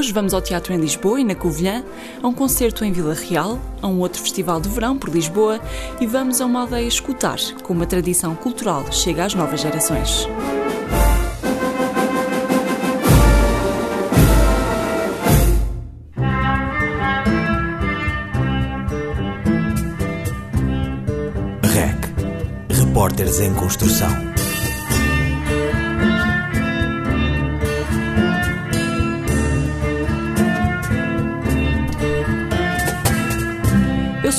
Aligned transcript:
Hoje 0.00 0.14
vamos 0.14 0.32
ao 0.32 0.40
teatro 0.40 0.72
em 0.72 0.78
Lisboa 0.78 1.20
e 1.20 1.24
na 1.24 1.34
Covilhã, 1.34 1.84
a 2.22 2.26
um 2.26 2.32
concerto 2.32 2.86
em 2.86 2.90
Vila 2.90 3.12
Real, 3.12 3.60
a 3.82 3.86
um 3.86 4.00
outro 4.00 4.22
festival 4.22 4.58
de 4.58 4.66
verão 4.66 4.96
por 4.96 5.10
Lisboa 5.10 5.60
e 6.00 6.06
vamos 6.06 6.40
a 6.40 6.46
uma 6.46 6.62
aldeia 6.62 6.88
escutar 6.88 7.38
como 7.62 7.82
a 7.82 7.86
tradição 7.86 8.34
cultural 8.34 8.90
chega 8.90 9.26
às 9.26 9.34
novas 9.34 9.60
gerações. 9.60 10.26
REC 21.62 21.98
Repórteres 22.70 23.38
em 23.40 23.52
Construção 23.52 24.39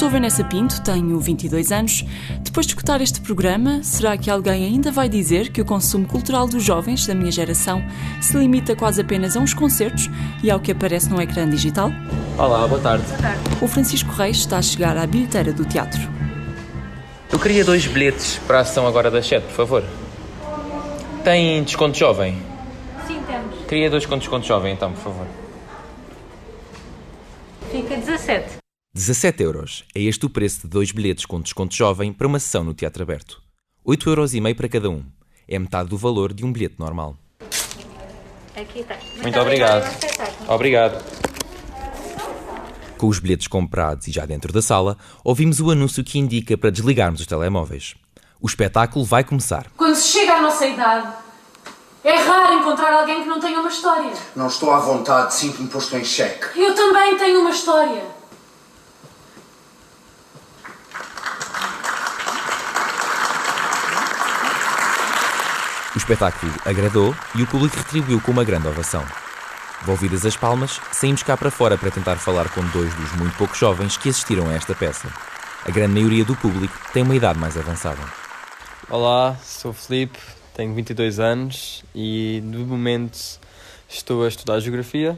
sou 0.01 0.09
Vanessa 0.09 0.43
Pinto, 0.43 0.81
tenho 0.81 1.19
22 1.19 1.71
anos. 1.71 2.03
Depois 2.39 2.65
de 2.65 2.71
escutar 2.71 3.01
este 3.01 3.21
programa, 3.21 3.83
será 3.83 4.17
que 4.17 4.31
alguém 4.31 4.65
ainda 4.65 4.91
vai 4.91 5.07
dizer 5.07 5.51
que 5.51 5.61
o 5.61 5.65
consumo 5.65 6.07
cultural 6.07 6.47
dos 6.47 6.63
jovens 6.63 7.05
da 7.05 7.13
minha 7.13 7.29
geração 7.29 7.83
se 8.19 8.35
limita 8.35 8.75
quase 8.75 8.99
apenas 8.99 9.37
a 9.37 9.39
uns 9.39 9.53
concertos 9.53 10.09
e 10.43 10.49
ao 10.49 10.59
que 10.59 10.71
aparece 10.71 11.07
no 11.07 11.21
ecrã 11.21 11.47
digital? 11.47 11.91
Olá, 12.35 12.67
boa 12.67 12.81
tarde. 12.81 13.05
Boa 13.05 13.17
tarde. 13.19 13.41
O 13.61 13.67
Francisco 13.67 14.11
Reis 14.11 14.37
está 14.37 14.57
a 14.57 14.61
chegar 14.63 14.97
à 14.97 15.05
bilheteira 15.05 15.53
do 15.53 15.65
teatro. 15.65 16.01
Eu 17.31 17.37
queria 17.37 17.63
dois 17.63 17.85
bilhetes 17.85 18.39
para 18.47 18.57
a 18.57 18.61
ação 18.61 18.87
agora 18.87 19.11
da 19.11 19.21
Chat, 19.21 19.43
por 19.43 19.53
favor. 19.53 19.83
Tem 21.23 21.63
desconto 21.63 21.95
jovem? 21.95 22.41
Sim, 23.05 23.21
temos. 23.27 23.67
Queria 23.67 23.87
dois 23.87 24.07
com 24.07 24.17
desconto 24.17 24.47
jovem, 24.47 24.73
então, 24.73 24.91
por 24.93 25.03
favor. 25.03 25.27
Fica 27.71 27.95
17. 27.97 28.60
17 28.93 29.41
euros. 29.41 29.85
É 29.95 30.01
este 30.01 30.25
o 30.25 30.29
preço 30.29 30.63
de 30.63 30.67
dois 30.67 30.91
bilhetes 30.91 31.25
com 31.25 31.39
desconto 31.39 31.73
jovem 31.73 32.11
para 32.11 32.27
uma 32.27 32.39
sessão 32.39 32.61
no 32.61 32.73
Teatro 32.73 33.01
Aberto. 33.01 33.41
8 33.85 34.09
euros 34.09 34.33
e 34.33 34.41
meio 34.41 34.53
para 34.53 34.67
cada 34.67 34.89
um. 34.89 35.05
É 35.47 35.57
metade 35.57 35.87
do 35.87 35.97
valor 35.97 36.33
de 36.33 36.43
um 36.43 36.51
bilhete 36.51 36.75
normal. 36.77 37.15
Aqui 38.53 38.79
está. 38.79 38.97
Muito 39.21 39.39
obrigado. 39.39 39.85
Obrigado. 40.45 41.21
Com 42.97 43.07
os 43.07 43.17
bilhetes 43.19 43.47
comprados 43.47 44.07
e 44.09 44.11
já 44.11 44.25
dentro 44.25 44.51
da 44.51 44.61
sala, 44.61 44.97
ouvimos 45.23 45.61
o 45.61 45.71
anúncio 45.71 46.03
que 46.03 46.19
indica 46.19 46.57
para 46.57 46.69
desligarmos 46.69 47.21
os 47.21 47.27
telemóveis. 47.27 47.95
O 48.41 48.47
espetáculo 48.47 49.05
vai 49.05 49.23
começar. 49.23 49.67
Quando 49.77 49.95
se 49.95 50.09
chega 50.09 50.33
à 50.33 50.41
nossa 50.41 50.67
idade, 50.67 51.13
é 52.03 52.15
raro 52.15 52.59
encontrar 52.59 52.91
alguém 52.91 53.21
que 53.21 53.29
não 53.29 53.39
tenha 53.39 53.57
uma 53.57 53.69
história. 53.69 54.11
Não 54.35 54.47
estou 54.47 54.69
à 54.69 54.79
vontade, 54.81 55.33
sinto-me 55.33 55.69
posto 55.69 55.95
em 55.95 56.03
xeque. 56.03 56.59
Eu 56.59 56.75
também 56.75 57.17
tenho 57.17 57.39
uma 57.39 57.51
história. 57.51 58.20
Espetáculo 66.11 66.51
agradou 66.65 67.15
e 67.35 67.41
o 67.41 67.47
público 67.47 67.77
retribuiu 67.77 68.19
com 68.19 68.31
uma 68.31 68.43
grande 68.43 68.67
ovação. 68.67 69.03
Volvidas 69.83 70.25
as 70.25 70.35
palmas, 70.35 70.81
saímos 70.91 71.23
cá 71.23 71.37
para 71.37 71.49
fora 71.49 71.77
para 71.77 71.89
tentar 71.89 72.17
falar 72.17 72.49
com 72.49 72.61
dois 72.67 72.93
dos 72.95 73.13
muito 73.13 73.35
poucos 73.37 73.57
jovens 73.57 73.95
que 73.95 74.09
assistiram 74.09 74.49
a 74.49 74.53
esta 74.53 74.75
peça. 74.75 75.07
A 75.65 75.71
grande 75.71 75.93
maioria 75.93 76.25
do 76.25 76.35
público 76.35 76.77
tem 76.91 77.03
uma 77.03 77.15
idade 77.15 77.39
mais 77.39 77.57
avançada. 77.57 78.01
Olá, 78.89 79.37
sou 79.41 79.71
Felipe, 79.71 80.19
tenho 80.53 80.73
22 80.73 81.17
anos 81.17 81.81
e 81.95 82.41
no 82.43 82.65
momento 82.65 83.17
estou 83.87 84.25
a 84.25 84.27
estudar 84.27 84.59
Geografia. 84.59 85.17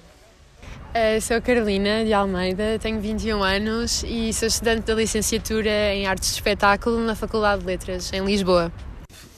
Uh, 0.93 1.19
sou 1.19 1.41
Carolina 1.41 2.05
de 2.05 2.13
Almeida, 2.13 2.77
tenho 2.79 3.01
21 3.01 3.41
anos 3.41 4.03
e 4.07 4.31
sou 4.31 4.47
estudante 4.47 4.83
da 4.83 4.93
licenciatura 4.93 5.95
em 5.95 6.05
Artes 6.05 6.29
de 6.29 6.35
Espetáculo 6.35 6.99
na 6.99 7.15
Faculdade 7.15 7.61
de 7.61 7.67
Letras, 7.67 8.13
em 8.13 8.23
Lisboa. 8.23 8.71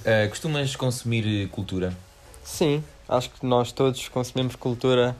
Uh, 0.05 0.29
costumas 0.29 0.75
consumir 0.75 1.49
cultura? 1.49 1.91
Sim, 2.43 2.83
acho 3.09 3.31
que 3.31 3.43
nós 3.43 3.71
todos 3.71 4.07
consumimos 4.07 4.55
cultura 4.55 5.15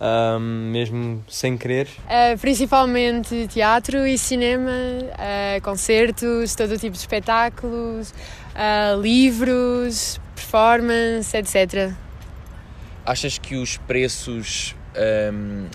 um, 0.00 0.70
mesmo 0.70 1.22
sem 1.28 1.54
querer. 1.58 1.86
Uh, 2.06 2.38
principalmente 2.38 3.46
teatro 3.48 4.06
e 4.06 4.16
cinema, 4.16 4.70
uh, 4.70 5.60
concertos, 5.62 6.54
todo 6.54 6.72
o 6.72 6.78
tipo 6.78 6.92
de 6.92 6.98
espetáculos, 6.98 8.14
livros, 9.02 10.18
performance, 10.34 11.36
etc. 11.36 11.92
Achas 13.04 13.36
que 13.36 13.56
os 13.56 13.76
preços 13.76 14.74
um, 15.30 15.66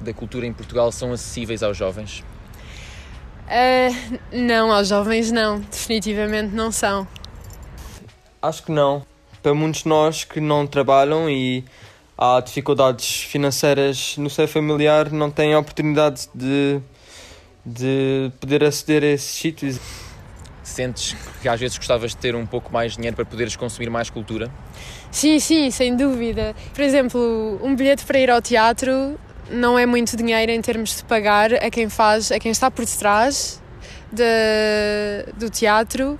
da 0.00 0.12
cultura 0.14 0.46
em 0.46 0.52
Portugal 0.52 0.92
são 0.92 1.12
acessíveis 1.12 1.62
aos 1.64 1.76
jovens? 1.76 2.22
não, 4.30 4.70
aos 4.70 4.88
jovens 4.88 5.32
não, 5.32 5.58
definitivamente 5.58 6.54
não 6.54 6.70
são. 6.70 7.08
Acho 8.40 8.62
que 8.62 8.72
não. 8.72 9.04
Para 9.42 9.54
muitos 9.54 9.82
de 9.82 9.88
nós 9.88 10.24
que 10.24 10.40
não 10.40 10.66
trabalham 10.66 11.28
e 11.28 11.64
há 12.16 12.40
dificuldades 12.40 13.22
financeiras 13.22 14.16
no 14.16 14.30
seio 14.30 14.48
familiar, 14.48 15.10
não 15.10 15.30
têm 15.30 15.54
a 15.54 15.58
oportunidade 15.58 16.28
de, 16.34 16.80
de 17.64 18.30
poder 18.40 18.64
aceder 18.64 19.02
a 19.02 19.06
esses 19.08 19.30
sítios. 19.30 19.80
Sentes 20.62 21.16
que 21.40 21.48
às 21.48 21.58
vezes 21.58 21.78
gostavas 21.78 22.10
de 22.10 22.18
ter 22.18 22.36
um 22.36 22.44
pouco 22.44 22.72
mais 22.72 22.92
de 22.92 22.98
dinheiro 22.98 23.16
para 23.16 23.24
poderes 23.24 23.56
consumir 23.56 23.88
mais 23.88 24.10
cultura? 24.10 24.50
Sim, 25.10 25.40
sim, 25.40 25.70
sem 25.70 25.96
dúvida. 25.96 26.54
Por 26.74 26.82
exemplo, 26.82 27.58
um 27.62 27.74
bilhete 27.74 28.04
para 28.04 28.18
ir 28.18 28.30
ao 28.30 28.42
teatro 28.42 29.18
não 29.50 29.78
é 29.78 29.86
muito 29.86 30.16
dinheiro 30.16 30.52
em 30.52 30.60
termos 30.60 30.96
de 30.96 31.04
pagar 31.04 31.54
a 31.54 31.70
quem 31.70 31.88
faz, 31.88 32.30
a 32.30 32.38
quem 32.38 32.52
está 32.52 32.70
por 32.70 32.84
detrás 32.84 33.62
de, 34.12 35.32
do 35.38 35.48
teatro 35.48 36.18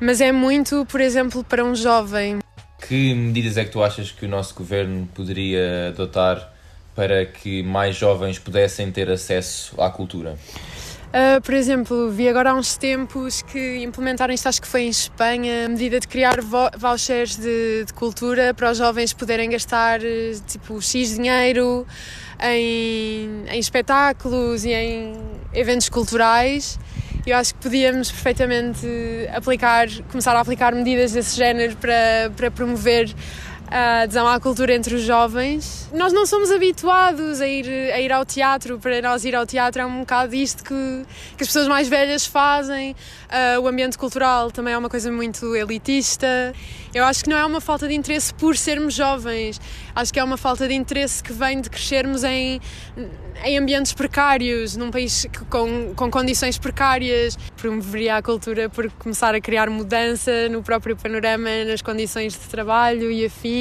mas 0.00 0.20
é 0.20 0.32
muito, 0.32 0.86
por 0.86 1.00
exemplo, 1.00 1.44
para 1.44 1.64
um 1.64 1.74
jovem. 1.74 2.38
Que 2.86 3.14
medidas 3.14 3.56
é 3.56 3.64
que 3.64 3.70
tu 3.70 3.82
achas 3.82 4.10
que 4.10 4.26
o 4.26 4.28
nosso 4.28 4.54
governo 4.54 5.08
poderia 5.14 5.88
adotar 5.88 6.52
para 6.94 7.24
que 7.26 7.62
mais 7.62 7.96
jovens 7.96 8.38
pudessem 8.38 8.90
ter 8.90 9.10
acesso 9.10 9.80
à 9.80 9.90
cultura? 9.90 10.36
Uh, 11.14 11.40
por 11.42 11.54
exemplo, 11.54 12.10
vi 12.10 12.28
agora 12.28 12.50
há 12.50 12.54
uns 12.54 12.76
tempos 12.76 13.40
que 13.40 13.78
implementaram 13.84 14.34
isto, 14.34 14.48
acho 14.48 14.60
que 14.60 14.66
foi 14.66 14.82
em 14.82 14.88
Espanha, 14.88 15.66
a 15.66 15.68
medida 15.68 16.00
de 16.00 16.08
criar 16.08 16.40
vouchers 16.76 17.36
de, 17.36 17.84
de 17.84 17.92
cultura 17.92 18.52
para 18.52 18.72
os 18.72 18.78
jovens 18.78 19.12
poderem 19.12 19.48
gastar 19.48 20.00
tipo 20.44 20.82
X 20.82 21.14
dinheiro 21.14 21.86
em, 22.42 23.44
em 23.48 23.58
espetáculos 23.60 24.64
e 24.64 24.72
em 24.72 25.12
eventos 25.52 25.88
culturais 25.88 26.80
eu 27.30 27.36
acho 27.36 27.54
que 27.54 27.60
podíamos 27.60 28.10
perfeitamente 28.10 28.86
aplicar, 29.34 29.88
começar 30.10 30.34
a 30.34 30.40
aplicar 30.40 30.74
medidas 30.74 31.12
desse 31.12 31.36
género 31.36 31.76
para, 31.76 32.30
para 32.36 32.50
promover 32.50 33.14
a 33.70 34.02
adesão 34.02 34.26
à 34.26 34.38
cultura 34.38 34.74
entre 34.74 34.94
os 34.94 35.02
jovens. 35.02 35.88
Nós 35.92 36.12
não 36.12 36.26
somos 36.26 36.50
habituados 36.50 37.40
a 37.40 37.46
ir, 37.46 37.66
a 37.92 38.00
ir 38.00 38.12
ao 38.12 38.24
teatro, 38.24 38.78
para 38.78 39.00
nós 39.00 39.24
ir 39.24 39.34
ao 39.34 39.46
teatro 39.46 39.82
é 39.82 39.86
um 39.86 40.00
bocado 40.00 40.34
isto 40.34 40.62
que, 40.62 41.02
que 41.36 41.42
as 41.42 41.48
pessoas 41.48 41.66
mais 41.66 41.88
velhas 41.88 42.26
fazem. 42.26 42.92
Uh, 42.92 43.60
o 43.60 43.68
ambiente 43.68 43.96
cultural 43.96 44.50
também 44.50 44.74
é 44.74 44.78
uma 44.78 44.90
coisa 44.90 45.10
muito 45.10 45.54
elitista. 45.56 46.52
Eu 46.94 47.04
acho 47.04 47.24
que 47.24 47.30
não 47.30 47.36
é 47.36 47.44
uma 47.44 47.60
falta 47.60 47.88
de 47.88 47.94
interesse 47.94 48.32
por 48.34 48.56
sermos 48.56 48.94
jovens, 48.94 49.60
acho 49.96 50.12
que 50.12 50.20
é 50.20 50.24
uma 50.24 50.36
falta 50.36 50.68
de 50.68 50.74
interesse 50.74 51.22
que 51.22 51.32
vem 51.32 51.60
de 51.60 51.68
crescermos 51.68 52.22
em, 52.22 52.60
em 53.44 53.58
ambientes 53.58 53.92
precários, 53.92 54.76
num 54.76 54.92
país 54.92 55.26
com, 55.50 55.92
com 55.96 56.10
condições 56.10 56.58
precárias. 56.58 57.36
Promoveria 57.56 58.16
a 58.16 58.22
cultura 58.22 58.68
por 58.68 58.88
começar 58.92 59.34
a 59.34 59.40
criar 59.40 59.68
mudança 59.70 60.48
no 60.48 60.62
próprio 60.62 60.96
panorama, 60.96 61.64
nas 61.66 61.82
condições 61.82 62.34
de 62.34 62.46
trabalho 62.48 63.10
e 63.10 63.24
afins. 63.24 63.53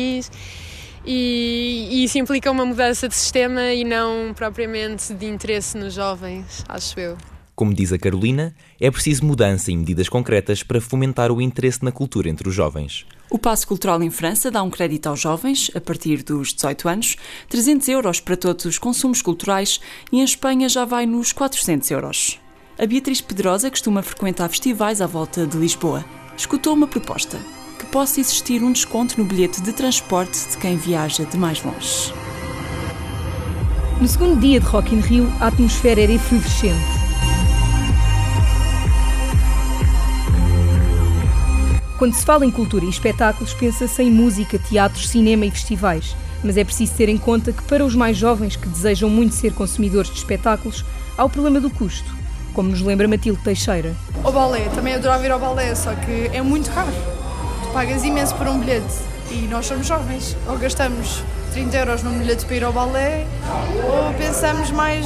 E, 1.06 1.90
e, 1.92 2.04
isso 2.04 2.18
implica 2.18 2.50
uma 2.50 2.66
mudança 2.66 3.08
de 3.08 3.16
sistema 3.16 3.74
e 3.74 3.84
não 3.84 4.34
propriamente 4.34 5.14
de 5.14 5.26
interesse 5.26 5.78
nos 5.78 5.94
jovens, 5.94 6.64
acho 6.68 7.00
eu. 7.00 7.18
Como 7.56 7.74
diz 7.74 7.94
a 7.94 8.00
Carolina, 8.00 8.56
é 8.80 8.90
preciso 8.90 9.24
mudança 9.24 9.72
e 9.72 9.78
medidas 9.78 10.10
concretas 10.10 10.64
para 10.64 10.82
fomentar 10.82 11.32
o 11.32 11.40
interesse 11.40 11.84
na 11.84 11.92
cultura 11.92 12.28
entre 12.28 12.50
os 12.50 12.56
jovens. 12.56 13.06
O 13.30 13.38
Passo 13.38 13.68
Cultural 13.68 14.02
em 14.02 14.10
França 14.10 14.50
dá 14.50 14.64
um 14.64 14.72
crédito 14.72 15.08
aos 15.08 15.20
jovens, 15.20 15.70
a 15.76 15.82
partir 15.82 16.24
dos 16.24 16.52
18 16.54 16.90
anos, 16.90 17.16
300 17.50 17.88
euros 17.90 18.20
para 18.20 18.36
todos 18.36 18.66
os 18.66 18.80
consumos 18.80 19.22
culturais 19.22 19.80
e 20.12 20.20
em 20.20 20.24
Espanha 20.24 20.68
já 20.68 20.84
vai 20.84 21.06
nos 21.06 21.32
400 21.32 21.92
euros. 21.92 22.40
A 22.78 22.88
Beatriz 22.88 23.22
Pedrosa 23.22 23.70
costuma 23.70 24.02
frequentar 24.02 24.50
festivais 24.50 25.00
à 25.00 25.06
volta 25.06 25.46
de 25.46 25.58
Lisboa. 25.58 26.04
Escutou 26.36 26.74
uma 26.74 26.88
proposta: 26.88 27.40
que 27.84 27.92
possa 27.92 28.20
existir 28.20 28.64
um 28.64 28.72
desconto 28.72 29.16
no 29.18 29.26
bilhete 29.26 29.62
de 29.62 29.74
transporte 29.74 30.50
de 30.50 30.58
quem 30.58 30.78
viaja 30.78 31.26
de 31.26 31.38
mais 31.38 31.62
longe. 31.62 32.14
No 34.00 34.08
segundo 34.08 34.40
dia 34.40 34.60
de 34.60 34.66
Rock 34.66 34.96
in 34.96 35.00
Rio, 35.00 35.32
a 35.40 35.48
atmosfera 35.48 36.02
era 36.02 36.12
efervescente. 36.12 37.04
Quando 41.98 42.14
se 42.14 42.26
fala 42.26 42.46
em 42.46 42.52
cultura 42.52 42.86
e 42.86 42.90
espetáculos, 42.90 43.54
pensa-se 43.54 44.02
em 44.02 44.12
música, 44.12 44.58
teatros, 44.58 45.10
cinema 45.10 45.46
e 45.46 45.52
festivais. 45.52 46.16
Mas 46.44 46.58
é 46.58 46.64
preciso 46.64 46.94
ter 46.96 47.08
em 47.08 47.18
conta 47.18 47.54
que 47.54 47.64
para 47.64 47.86
os 47.86 47.96
mais 47.96 48.18
jovens 48.18 48.56
que 48.56 48.68
desejam 48.68 49.10
muito 49.10 49.36
ser 49.36 49.54
consumidores 49.54 50.10
de 50.10 50.18
espetáculos, 50.18 50.84
há 51.18 51.24
o 51.24 51.30
problema 51.30 51.62
do 51.62 51.70
custo, 51.70 52.14
como 52.54 52.70
nos 52.70 52.82
lembra 52.82 53.08
Matilde 53.08 53.42
Teixeira. 53.42 53.96
O 54.24 54.32
balé, 54.32 54.68
também 54.76 54.96
adorava 54.96 55.26
ir 55.26 55.32
ao 55.32 55.40
balé, 55.40 55.74
só 55.76 55.94
que 55.94 56.30
é 56.34 56.42
muito 56.42 56.70
caro. 56.72 57.23
Pagas 57.74 58.04
imenso 58.04 58.36
por 58.36 58.48
um 58.48 58.60
bilhete 58.60 58.86
e 59.32 59.48
nós 59.48 59.66
somos 59.66 59.88
jovens. 59.88 60.38
Ou 60.48 60.60
gastamos 60.60 61.24
30 61.54 61.76
euros 61.76 62.04
num 62.04 62.20
bilhete 62.20 62.46
para 62.46 62.56
ir 62.56 62.64
ao 62.64 62.72
balé, 62.72 63.26
ou 63.84 64.14
pensamos 64.14 64.70
mais 64.70 65.04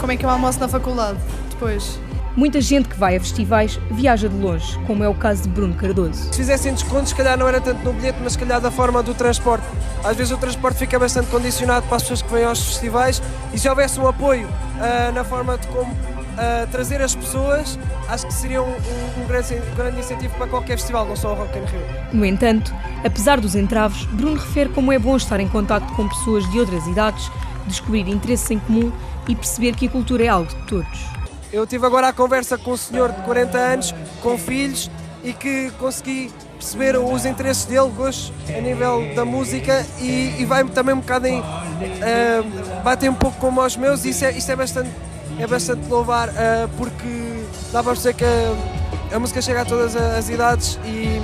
como 0.00 0.10
é 0.10 0.16
que 0.16 0.24
é 0.24 0.28
o 0.28 0.30
almoço 0.32 0.58
na 0.58 0.66
faculdade 0.66 1.18
depois. 1.50 2.00
Muita 2.36 2.60
gente 2.60 2.88
que 2.88 2.98
vai 2.98 3.14
a 3.14 3.20
festivais 3.20 3.78
viaja 3.92 4.28
de 4.28 4.34
longe, 4.34 4.76
como 4.88 5.04
é 5.04 5.08
o 5.08 5.14
caso 5.14 5.44
de 5.44 5.48
Bruno 5.50 5.72
Cardoso. 5.74 6.32
Se 6.32 6.38
fizessem 6.38 6.74
descontos, 6.74 7.10
se 7.10 7.14
calhar 7.14 7.38
não 7.38 7.46
era 7.46 7.60
tanto 7.60 7.84
no 7.84 7.92
bilhete, 7.92 8.18
mas 8.20 8.32
se 8.32 8.38
calhar 8.40 8.60
da 8.60 8.72
forma 8.72 9.00
do 9.00 9.14
transporte. 9.14 9.64
Às 10.02 10.16
vezes 10.16 10.32
o 10.32 10.36
transporte 10.36 10.78
fica 10.78 10.98
bastante 10.98 11.28
condicionado 11.28 11.86
para 11.86 11.96
as 11.96 12.02
pessoas 12.02 12.22
que 12.22 12.32
vêm 12.32 12.44
aos 12.44 12.60
festivais 12.60 13.22
e 13.52 13.58
se 13.58 13.68
houvesse 13.68 14.00
um 14.00 14.08
apoio 14.08 14.48
uh, 14.48 15.12
na 15.14 15.22
forma 15.22 15.56
de 15.56 15.68
como 15.68 15.94
uh, 16.34 16.66
trazer 16.70 17.00
as 17.00 17.14
pessoas, 17.14 17.78
acho 18.08 18.26
que 18.26 18.34
seria 18.34 18.62
um, 18.62 18.66
um, 18.66 19.22
um, 19.22 19.26
grande, 19.26 19.54
um, 19.54 19.74
grande, 19.74 20.00
incentivo 20.00 20.34
para 20.36 20.46
qualquer 20.46 20.76
festival, 20.76 21.06
não 21.06 21.16
só 21.16 21.32
o 21.32 21.34
Rock 21.34 21.58
in 21.58 21.62
Rio. 21.62 21.80
No 22.12 22.24
entanto, 22.24 22.74
apesar 23.04 23.40
dos 23.40 23.54
entraves, 23.54 24.04
Bruno 24.06 24.36
refere 24.36 24.70
como 24.70 24.92
é 24.92 24.98
bom 24.98 25.16
estar 25.16 25.40
em 25.40 25.48
contato 25.48 25.92
com 25.94 26.08
pessoas 26.08 26.48
de 26.50 26.58
outras 26.58 26.86
idades, 26.86 27.30
descobrir 27.66 28.08
interesses 28.08 28.50
em 28.50 28.58
comum 28.58 28.92
e 29.28 29.34
perceber 29.34 29.74
que 29.74 29.86
a 29.86 29.90
cultura 29.90 30.24
é 30.24 30.28
algo 30.28 30.48
de 30.48 30.66
todos. 30.66 31.14
Eu 31.52 31.66
tive 31.66 31.86
agora 31.86 32.08
a 32.08 32.12
conversa 32.12 32.58
com 32.58 32.72
um 32.72 32.76
senhor 32.76 33.12
de 33.12 33.22
40 33.22 33.58
anos, 33.58 33.94
com 34.20 34.36
filhos, 34.36 34.90
e 35.22 35.32
que 35.32 35.70
consegui 35.78 36.30
perceber 36.58 36.96
os 36.96 37.24
interesses 37.24 37.64
dele, 37.64 37.90
gostos 37.96 38.32
a 38.48 38.60
nível 38.60 39.14
da 39.14 39.24
música 39.24 39.84
e, 40.00 40.34
e 40.38 40.44
vai 40.44 40.64
também 40.64 40.94
um 40.94 41.00
bocado 41.00 41.26
em. 41.26 41.40
Uh, 41.40 42.82
bater 42.82 43.10
um 43.10 43.14
pouco 43.14 43.38
como 43.38 43.60
aos 43.60 43.76
meus, 43.76 44.04
e 44.04 44.10
isso 44.10 44.24
é, 44.24 44.32
isso 44.32 44.50
é 44.52 44.56
bastante, 44.56 44.90
é 45.38 45.46
bastante 45.46 45.88
louvar, 45.88 46.28
uh, 46.28 46.68
porque 46.76 47.44
dá 47.72 47.82
para 47.82 47.92
perceber 47.92 48.14
que 48.14 48.24
a, 48.24 49.16
a, 49.16 49.18
música 49.18 49.42
chega 49.42 49.62
a 49.62 49.64
todas 49.64 49.96
as 49.96 50.28
idades 50.28 50.78
e, 50.84 51.20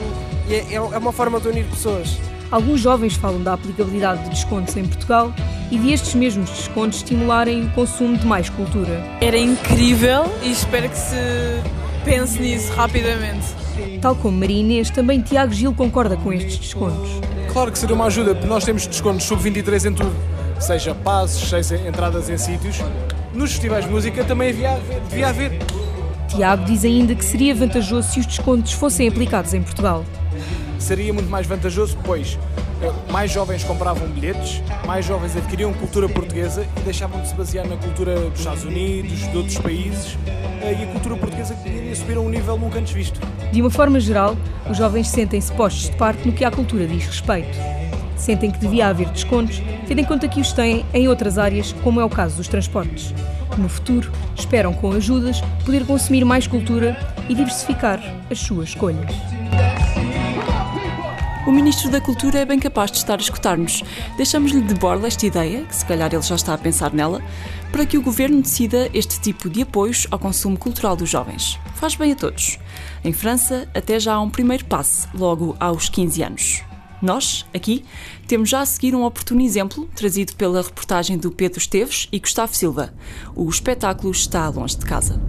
e 0.49 0.55
é, 0.55 0.75
é 0.75 0.99
uma 0.99 1.13
forma 1.13 1.41
de 1.41 1.49
unir 1.49 1.65
pessoas. 1.67 2.19
Alguns 2.51 2.81
jovens 2.81 3.15
falam 3.15 3.41
da 3.41 3.53
aplicabilidade 3.53 4.25
de 4.25 4.31
descontos 4.31 4.77
em 4.77 4.85
Portugal 4.85 5.33
e 5.71 5.79
de 5.79 5.93
estes 5.93 6.15
mesmos 6.15 6.51
descontos 6.51 6.99
estimularem 6.99 7.67
o 7.67 7.71
consumo 7.71 8.19
de 8.19 8.27
mais 8.27 8.51
cultura. 8.51 9.05
Era 9.21 9.39
incrível 9.39 10.25
e 10.43 10.51
espero 10.51 10.89
que 10.89 10.99
se 10.99 11.15
pense 12.05 12.41
nisso 12.41 12.73
rapidamente. 12.73 13.47
Tal 14.03 14.17
como 14.17 14.37
Maria 14.37 14.61
Inês, 14.61 14.91
também 14.91 15.21
Tiago 15.21 15.53
Gil 15.53 15.73
concorda 15.73 16.17
com 16.17 16.33
estes 16.33 16.59
descontos. 16.59 17.09
Claro 17.53 17.71
que 17.71 17.79
seria 17.79 17.95
uma 17.95 18.07
ajuda, 18.07 18.35
porque 18.35 18.49
nós 18.49 18.65
temos 18.65 18.87
descontos 18.87 19.25
sub-23 19.25 19.91
em 19.91 19.95
tudo, 19.95 20.13
seja 20.59 20.95
passes, 20.95 21.49
seja 21.49 21.77
entradas 21.89 22.29
em 22.29 22.37
sítios. 22.37 22.79
Nos 23.33 23.53
festivais 23.53 23.85
de 23.85 23.91
música 23.91 24.25
também 24.25 24.51
havia, 24.51 24.81
devia 25.09 25.29
haver. 25.29 25.53
Tiago 26.29 26.65
diz 26.65 26.85
ainda 26.85 27.15
que 27.15 27.25
seria 27.25 27.55
vantajoso 27.55 28.09
se 28.09 28.21
os 28.21 28.27
descontos 28.27 28.73
fossem 28.73 29.09
aplicados 29.09 29.53
em 29.55 29.63
Portugal 29.63 30.05
seria 30.81 31.13
muito 31.13 31.31
mais 31.31 31.47
vantajoso, 31.47 31.97
pois 32.03 32.39
eh, 32.83 32.91
mais 33.13 33.31
jovens 33.31 33.63
compravam 33.63 34.09
bilhetes, 34.09 34.63
mais 34.87 35.05
jovens 35.05 35.37
adquiriam 35.37 35.73
cultura 35.75 36.09
portuguesa 36.09 36.67
e 36.79 36.81
deixavam 36.81 37.21
de 37.21 37.29
se 37.29 37.35
basear 37.35 37.67
na 37.69 37.77
cultura 37.77 38.19
dos 38.19 38.41
Estados 38.41 38.65
Unidos, 38.65 39.31
de 39.31 39.37
outros 39.37 39.59
países, 39.59 40.19
eh, 40.63 40.79
e 40.81 40.85
a 40.85 40.87
cultura 40.89 41.17
portuguesa 41.17 41.57
iria 41.67 41.95
subir 41.95 42.17
a 42.17 42.21
um 42.21 42.29
nível 42.29 42.59
nunca 42.59 42.79
antes 42.79 42.93
visto. 42.93 43.21
De 43.53 43.61
uma 43.61 43.71
forma 43.71 44.01
geral, 44.01 44.37
os 44.69 44.77
jovens 44.77 45.09
sentem-se 45.09 45.53
postos 45.53 45.91
de 45.91 45.97
parte 45.97 46.27
no 46.27 46.33
que 46.33 46.45
à 46.45 46.51
cultura 46.51 46.87
diz 46.87 47.07
respeito. 47.07 47.80
Sentem 48.21 48.51
que 48.51 48.59
devia 48.59 48.89
haver 48.89 49.09
descontos, 49.09 49.63
tendo 49.89 49.99
em 49.99 50.05
conta 50.05 50.29
que 50.29 50.43
os 50.43 50.53
têm 50.53 50.85
em 50.93 51.09
outras 51.09 51.39
áreas, 51.39 51.73
como 51.83 52.03
é 52.03 52.05
o 52.05 52.11
caso 52.11 52.37
dos 52.37 52.49
transportes. 52.49 53.15
No 53.57 53.67
futuro, 53.67 54.13
esperam, 54.37 54.75
com 54.75 54.93
ajudas, 54.93 55.41
poder 55.65 55.87
consumir 55.87 56.23
mais 56.23 56.47
cultura 56.47 56.99
e 57.31 57.35
diversificar 57.35 57.99
as 58.31 58.39
suas 58.39 58.69
escolhas. 58.69 59.11
O 61.47 61.51
Ministro 61.51 61.91
da 61.91 61.99
Cultura 61.99 62.41
é 62.41 62.45
bem 62.45 62.59
capaz 62.59 62.93
de 62.93 62.99
estar 62.99 63.19
a 63.19 63.23
escutar-nos. 63.23 63.83
Deixamos-lhe 64.19 64.61
de 64.61 64.75
borla 64.75 65.07
esta 65.07 65.25
ideia, 65.25 65.65
que 65.65 65.75
se 65.75 65.87
calhar 65.87 66.13
ele 66.13 66.23
já 66.23 66.35
está 66.35 66.53
a 66.53 66.59
pensar 66.59 66.93
nela, 66.93 67.23
para 67.73 67.87
que 67.87 67.97
o 67.97 68.03
Governo 68.03 68.43
decida 68.43 68.91
este 68.93 69.19
tipo 69.19 69.49
de 69.49 69.63
apoios 69.63 70.07
ao 70.11 70.19
consumo 70.19 70.59
cultural 70.59 70.95
dos 70.95 71.09
jovens. 71.09 71.59
Faz 71.77 71.95
bem 71.97 72.13
a 72.13 72.17
todos. 72.17 72.59
Em 73.03 73.15
França, 73.15 73.67
até 73.75 73.99
já 73.99 74.13
há 74.13 74.21
um 74.21 74.29
primeiro 74.29 74.67
passo, 74.67 75.09
logo 75.15 75.57
aos 75.59 75.89
15 75.89 76.23
anos. 76.23 76.70
Nós, 77.03 77.47
aqui, 77.55 77.85
temos 78.27 78.49
já 78.49 78.61
a 78.61 78.67
seguir 78.67 78.95
um 78.95 79.05
oportuno 79.05 79.41
exemplo 79.41 79.89
trazido 79.95 80.35
pela 80.37 80.63
reportagem 80.63 81.17
do 81.17 81.31
Pedro 81.31 81.59
Esteves 81.59 82.09
e 82.13 82.19
Gustavo 82.19 82.55
Silva. 82.55 82.93
O 83.35 83.49
espetáculo 83.49 84.11
está 84.11 84.49
longe 84.49 84.77
de 84.77 84.85
casa. 84.85 85.21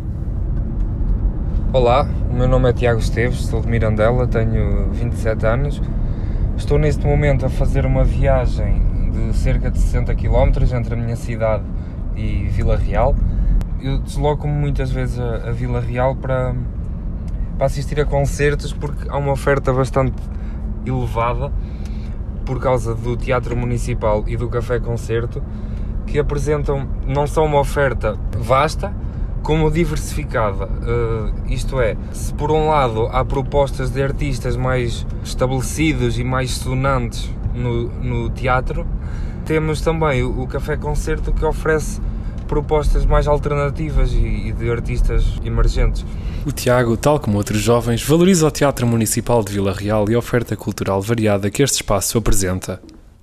Olá, 1.73 2.09
o 2.29 2.33
meu 2.33 2.47
nome 2.47 2.69
é 2.69 2.73
Tiago 2.73 2.99
Esteves, 2.99 3.45
sou 3.45 3.61
de 3.61 3.67
Mirandela, 3.69 4.27
tenho 4.27 4.91
27 4.91 5.45
anos 5.45 5.81
Estou 6.61 6.77
neste 6.77 7.05
momento 7.07 7.43
a 7.43 7.49
fazer 7.49 7.87
uma 7.87 8.03
viagem 8.03 8.83
de 9.11 9.35
cerca 9.35 9.71
de 9.71 9.79
60 9.79 10.13
km 10.13 10.75
entre 10.77 10.93
a 10.93 10.97
minha 10.97 11.15
cidade 11.15 11.63
e 12.15 12.47
Vila 12.49 12.77
Real. 12.77 13.15
Eu 13.81 13.97
desloco-me 13.97 14.53
muitas 14.53 14.91
vezes 14.91 15.19
a, 15.19 15.51
Vila 15.51 15.79
Real 15.79 16.15
para, 16.15 16.53
para 17.57 17.65
assistir 17.65 17.99
a 17.99 18.05
concertos 18.05 18.71
porque 18.73 19.09
há 19.09 19.17
uma 19.17 19.31
oferta 19.31 19.73
bastante 19.73 20.13
elevada 20.85 21.51
por 22.45 22.59
causa 22.59 22.93
do 22.95 23.15
Teatro 23.15 23.55
Municipal 23.55 24.23
e 24.27 24.35
do 24.35 24.47
Café 24.49 24.79
Concerto 24.79 25.41
que 26.05 26.19
apresentam 26.19 26.87
não 27.07 27.25
só 27.25 27.45
uma 27.45 27.59
oferta 27.59 28.17
vasta, 28.37 28.93
como 29.41 29.71
diversificada. 29.71 30.65
Uh, 30.65 31.31
isto 31.47 31.79
é, 31.79 31.95
se 32.11 32.33
por 32.33 32.51
um 32.51 32.67
lado 32.67 33.07
há 33.07 33.23
propostas 33.23 33.89
de 33.89 34.03
artistas 34.03 34.55
mais 34.55 35.05
estabelecidos 35.23 36.19
e 36.19 36.23
mais 36.23 36.51
sonantes 36.51 37.31
no, 37.53 37.87
no 38.03 38.29
teatro, 38.29 38.85
temos 39.45 39.81
também 39.81 40.21
o, 40.21 40.41
o 40.41 40.47
Café 40.47 40.77
Concerto 40.77 41.31
que 41.31 41.43
oferece 41.43 42.01
propostas 42.51 43.05
mais 43.05 43.27
alternativas 43.27 44.11
e, 44.11 44.49
e 44.49 44.51
de 44.51 44.69
artistas 44.69 45.23
emergentes. 45.45 46.03
O 46.45 46.51
Tiago, 46.51 46.97
tal 46.97 47.17
como 47.17 47.37
outros 47.37 47.61
jovens, 47.61 48.03
valoriza 48.03 48.45
o 48.45 48.51
Teatro 48.51 48.85
Municipal 48.85 49.41
de 49.41 49.53
Vila 49.53 49.71
Real 49.71 50.09
e 50.09 50.15
a 50.15 50.19
oferta 50.19 50.53
cultural 50.57 51.01
variada 51.01 51.49
que 51.49 51.63
este 51.63 51.75
espaço 51.75 52.17
apresenta. 52.17 52.81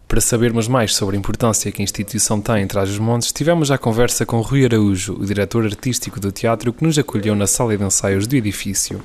Para 0.09 0.23
sabermos 0.23 0.67
mais 0.67 0.95
sobre 0.95 1.14
a 1.14 1.19
importância 1.19 1.71
que 1.71 1.83
a 1.83 1.85
instituição 1.85 2.41
tem 2.41 2.62
em 2.62 2.67
Trás-os-Montes, 2.67 3.31
tivemos 3.31 3.71
a 3.71 3.76
conversa 3.76 4.25
com 4.25 4.41
Rui 4.41 4.64
Araújo, 4.64 5.12
o 5.21 5.26
diretor 5.26 5.67
artístico 5.67 6.19
do 6.19 6.33
teatro, 6.33 6.73
que 6.73 6.83
nos 6.83 6.99
acolheu 6.99 7.37
na 7.37 7.47
sala 7.47 7.76
de 7.76 7.85
ensaios 7.85 8.26
do 8.26 8.35
edifício. 8.35 8.99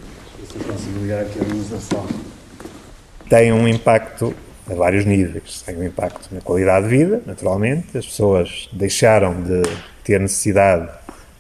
Tem 3.28 3.52
um 3.52 3.68
impacto 3.68 4.34
a 4.70 4.74
vários 4.74 5.06
níveis. 5.06 5.62
Tem 5.62 5.76
um 5.76 5.84
impacto 5.84 6.34
na 6.34 6.42
qualidade 6.42 6.88
de 6.88 6.98
vida, 6.98 7.22
naturalmente. 7.26 7.98
As 7.98 8.06
pessoas 8.06 8.70
deixaram 8.72 9.42
de 9.42 9.62
ter 10.04 10.20
necessidade 10.20 10.90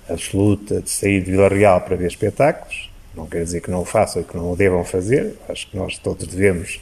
absoluta 0.09 0.81
de 0.81 0.89
sair 0.89 1.21
de 1.23 1.31
Vila 1.31 1.47
Real 1.47 1.81
para 1.81 1.95
ver 1.95 2.07
espetáculos. 2.07 2.89
Não 3.15 3.25
quer 3.27 3.43
dizer 3.43 3.61
que 3.61 3.71
não 3.71 3.81
o 3.81 3.85
façam 3.85 4.21
e 4.21 4.25
que 4.25 4.35
não 4.35 4.51
o 4.51 4.55
devam 4.55 4.83
fazer. 4.83 5.35
Acho 5.47 5.69
que 5.69 5.77
nós 5.77 5.97
todos 5.97 6.27
devemos 6.27 6.81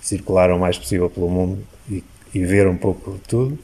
circular 0.00 0.50
o 0.50 0.58
mais 0.58 0.78
possível 0.78 1.10
pelo 1.10 1.28
mundo 1.28 1.62
e 1.90 2.02
e 2.36 2.44
ver 2.44 2.66
um 2.66 2.76
pouco 2.76 3.12
de 3.12 3.20
tudo, 3.20 3.58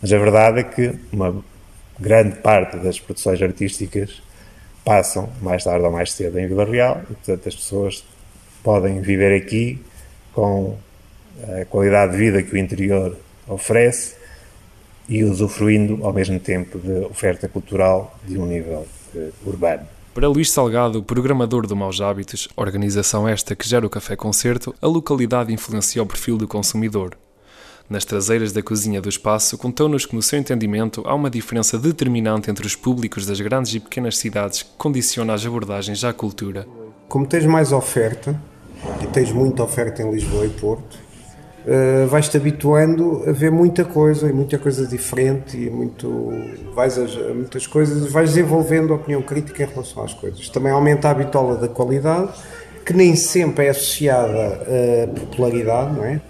mas 0.00 0.12
a 0.12 0.18
verdade 0.18 0.60
é 0.60 0.62
que 0.62 0.94
uma 1.12 1.44
grande 1.98 2.36
parte 2.36 2.76
das 2.78 2.98
produções 2.98 3.40
artísticas 3.42 4.22
passam 4.84 5.28
mais 5.42 5.64
tarde 5.64 5.84
ou 5.84 5.90
mais 5.90 6.12
cedo 6.12 6.38
em 6.38 6.46
Vila 6.46 6.64
Real 6.64 7.02
e, 7.10 7.14
portanto, 7.14 7.48
as 7.48 7.56
pessoas 7.56 8.04
podem 8.62 9.00
viver 9.00 9.36
aqui 9.36 9.82
com 10.32 10.76
a 11.42 11.64
qualidade 11.64 12.12
de 12.12 12.18
vida 12.18 12.42
que 12.42 12.54
o 12.54 12.58
interior 12.58 13.16
oferece 13.46 14.16
e 15.08 15.22
usufruindo 15.22 16.04
ao 16.04 16.12
mesmo 16.12 16.38
tempo 16.40 16.78
de 16.78 17.06
oferta 17.06 17.48
cultural 17.48 18.18
de 18.24 18.38
um 18.38 18.46
nível 18.46 18.86
uh, 19.14 19.32
urbano. 19.46 19.86
Para 20.12 20.28
Luís 20.28 20.50
Salgado, 20.50 21.02
programador 21.02 21.66
do 21.66 21.76
Maus 21.76 22.00
Hábitos, 22.00 22.48
organização 22.56 23.28
esta 23.28 23.54
que 23.54 23.68
gera 23.68 23.86
o 23.86 23.90
Café 23.90 24.16
Concerto, 24.16 24.74
a 24.80 24.86
localidade 24.86 25.52
influencia 25.52 26.02
o 26.02 26.06
perfil 26.06 26.38
do 26.38 26.48
consumidor. 26.48 27.16
Nas 27.88 28.04
traseiras 28.04 28.52
da 28.52 28.62
cozinha 28.62 29.00
do 29.00 29.08
espaço, 29.08 29.56
contou-nos 29.56 30.06
que, 30.06 30.16
no 30.16 30.22
seu 30.22 30.38
entendimento, 30.38 31.02
há 31.04 31.14
uma 31.14 31.30
diferença 31.30 31.78
determinante 31.78 32.50
entre 32.50 32.66
os 32.66 32.74
públicos 32.74 33.26
das 33.26 33.40
grandes 33.40 33.74
e 33.74 33.78
pequenas 33.78 34.18
cidades 34.18 34.62
que 34.62 34.70
condiciona 34.76 35.34
as 35.34 35.46
abordagens 35.46 36.02
à 36.02 36.12
cultura. 36.12 36.66
Como 37.08 37.26
tens 37.26 37.44
mais 37.44 37.70
oferta, 37.70 38.40
e 39.02 39.06
tens 39.06 39.30
muita 39.30 39.62
oferta 39.62 40.02
em 40.02 40.10
Lisboa 40.10 40.46
e 40.46 40.50
Porto, 40.50 40.98
uh, 41.66 42.06
vais-te 42.08 42.36
habituando 42.36 43.24
a 43.26 43.32
ver 43.32 43.50
muita 43.50 43.84
coisa, 43.84 44.28
e 44.28 44.32
muita 44.32 44.58
coisa 44.58 44.86
diferente, 44.86 45.56
e 45.56 45.68
muito, 45.68 46.32
vais 46.74 46.98
a, 46.98 47.02
a 47.02 47.34
muitas 47.34 47.66
coisas, 47.66 48.10
vais 48.10 48.30
desenvolvendo 48.30 48.92
a 48.92 48.96
opinião 48.96 49.22
crítica 49.22 49.64
em 49.64 49.66
relação 49.66 50.02
às 50.02 50.14
coisas. 50.14 50.48
Também 50.48 50.72
aumenta 50.72 51.10
a 51.10 51.14
bitola 51.14 51.56
da 51.56 51.68
qualidade, 51.68 52.30
que 52.84 52.92
nem 52.92 53.16
sempre 53.16 53.66
é 53.66 53.70
associada 53.70 54.62
à 55.04 55.20
popularidade, 55.20 55.96
não 55.96 56.04
é? 56.04 56.20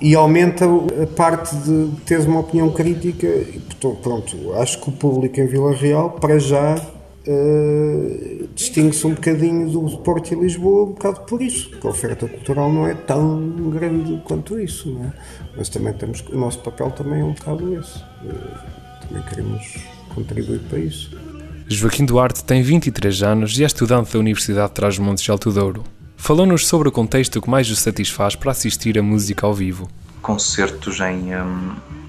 e 0.00 0.14
aumenta 0.14 0.64
a 0.64 1.06
parte 1.06 1.56
de 1.56 1.90
teres 2.04 2.24
uma 2.24 2.40
opinião 2.40 2.70
crítica. 2.70 3.26
E, 3.26 3.60
pronto, 4.02 4.54
acho 4.54 4.80
que 4.80 4.88
o 4.88 4.92
público 4.92 5.40
em 5.40 5.46
Vila 5.46 5.74
Real, 5.74 6.10
para 6.10 6.38
já, 6.38 6.76
uh, 7.28 8.48
distingue-se 8.54 9.06
um 9.06 9.14
bocadinho 9.14 9.70
do 9.70 9.98
Porto 9.98 10.32
e 10.32 10.34
Lisboa, 10.34 10.84
um 10.84 10.92
bocado 10.92 11.20
por 11.20 11.42
isso, 11.42 11.70
porque 11.70 11.86
a 11.86 11.90
oferta 11.90 12.26
cultural 12.26 12.72
não 12.72 12.86
é 12.86 12.94
tão 12.94 13.70
grande 13.70 14.20
quanto 14.24 14.58
isso, 14.58 14.90
não 14.90 15.04
é? 15.04 15.12
Mas 15.56 15.68
também 15.68 15.92
temos, 15.92 16.24
o 16.32 16.38
nosso 16.38 16.60
papel 16.60 16.90
também 16.90 17.20
é 17.20 17.24
um 17.24 17.32
bocado 17.32 17.78
esse. 17.78 17.98
Uh, 17.98 19.06
também 19.06 19.22
queremos 19.24 19.76
contribuir 20.14 20.60
para 20.60 20.78
isso. 20.78 21.16
Joaquim 21.68 22.06
Duarte 22.06 22.42
tem 22.44 22.62
23 22.62 23.22
anos 23.22 23.58
e 23.58 23.62
é 23.62 23.66
estudante 23.66 24.14
da 24.14 24.18
Universidade 24.18 24.68
de 24.68 24.74
Trás-Montes 24.74 25.22
de 25.22 25.30
Alto 25.30 25.52
Douro. 25.52 25.84
Falou-nos 26.16 26.66
sobre 26.66 26.88
o 26.88 26.92
contexto 26.92 27.40
que 27.40 27.48
mais 27.48 27.70
o 27.70 27.76
satisfaz 27.76 28.34
para 28.34 28.50
assistir 28.50 28.98
a 28.98 29.02
música 29.02 29.46
ao 29.46 29.54
vivo. 29.54 29.88
Concertos 30.22 30.98
em, 31.00 31.28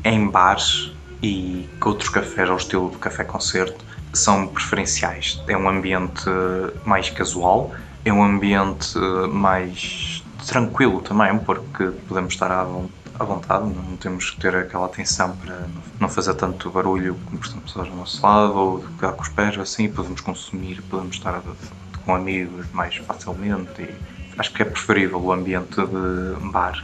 em 0.03 0.27
bares 0.29 0.91
e 1.21 1.67
outros 1.85 2.09
cafés 2.09 2.49
ao 2.49 2.57
estilo 2.57 2.89
de 2.89 2.97
café-concerto 2.97 3.88
são 4.13 4.47
preferenciais. 4.47 5.41
É 5.47 5.57
um 5.57 5.69
ambiente 5.69 6.25
mais 6.85 7.09
casual, 7.09 7.71
é 8.03 8.11
um 8.11 8.23
ambiente 8.23 8.97
mais 9.31 10.23
tranquilo 10.47 11.01
também, 11.01 11.37
porque 11.39 11.91
podemos 12.07 12.33
estar 12.33 12.51
à, 12.51 13.23
vontade, 13.23 13.65
não 13.65 13.97
temos 13.97 14.31
que 14.31 14.39
ter 14.39 14.55
aquela 14.55 14.85
atenção 14.85 15.35
para 15.37 15.67
não 15.99 16.07
fazer 16.07 16.33
tanto 16.35 16.69
barulho 16.69 17.17
como 17.25 17.41
estão 17.41 17.59
pessoas 17.59 17.89
ao 17.89 17.95
nosso 17.95 18.25
lado 18.25 18.55
ou 18.55 18.81
ficar 18.81 19.11
com 19.11 19.21
os 19.21 19.29
pés 19.29 19.57
assim, 19.57 19.89
podemos 19.89 20.21
consumir, 20.21 20.81
podemos 20.83 21.17
estar 21.17 21.41
com 22.05 22.15
amigos 22.15 22.65
mais 22.71 22.95
facilmente 22.95 23.81
e 23.81 23.95
acho 24.37 24.53
que 24.53 24.61
é 24.61 24.65
preferível 24.65 25.19
o 25.19 25.33
ambiente 25.33 25.75
de 25.75 26.49
bar 26.49 26.83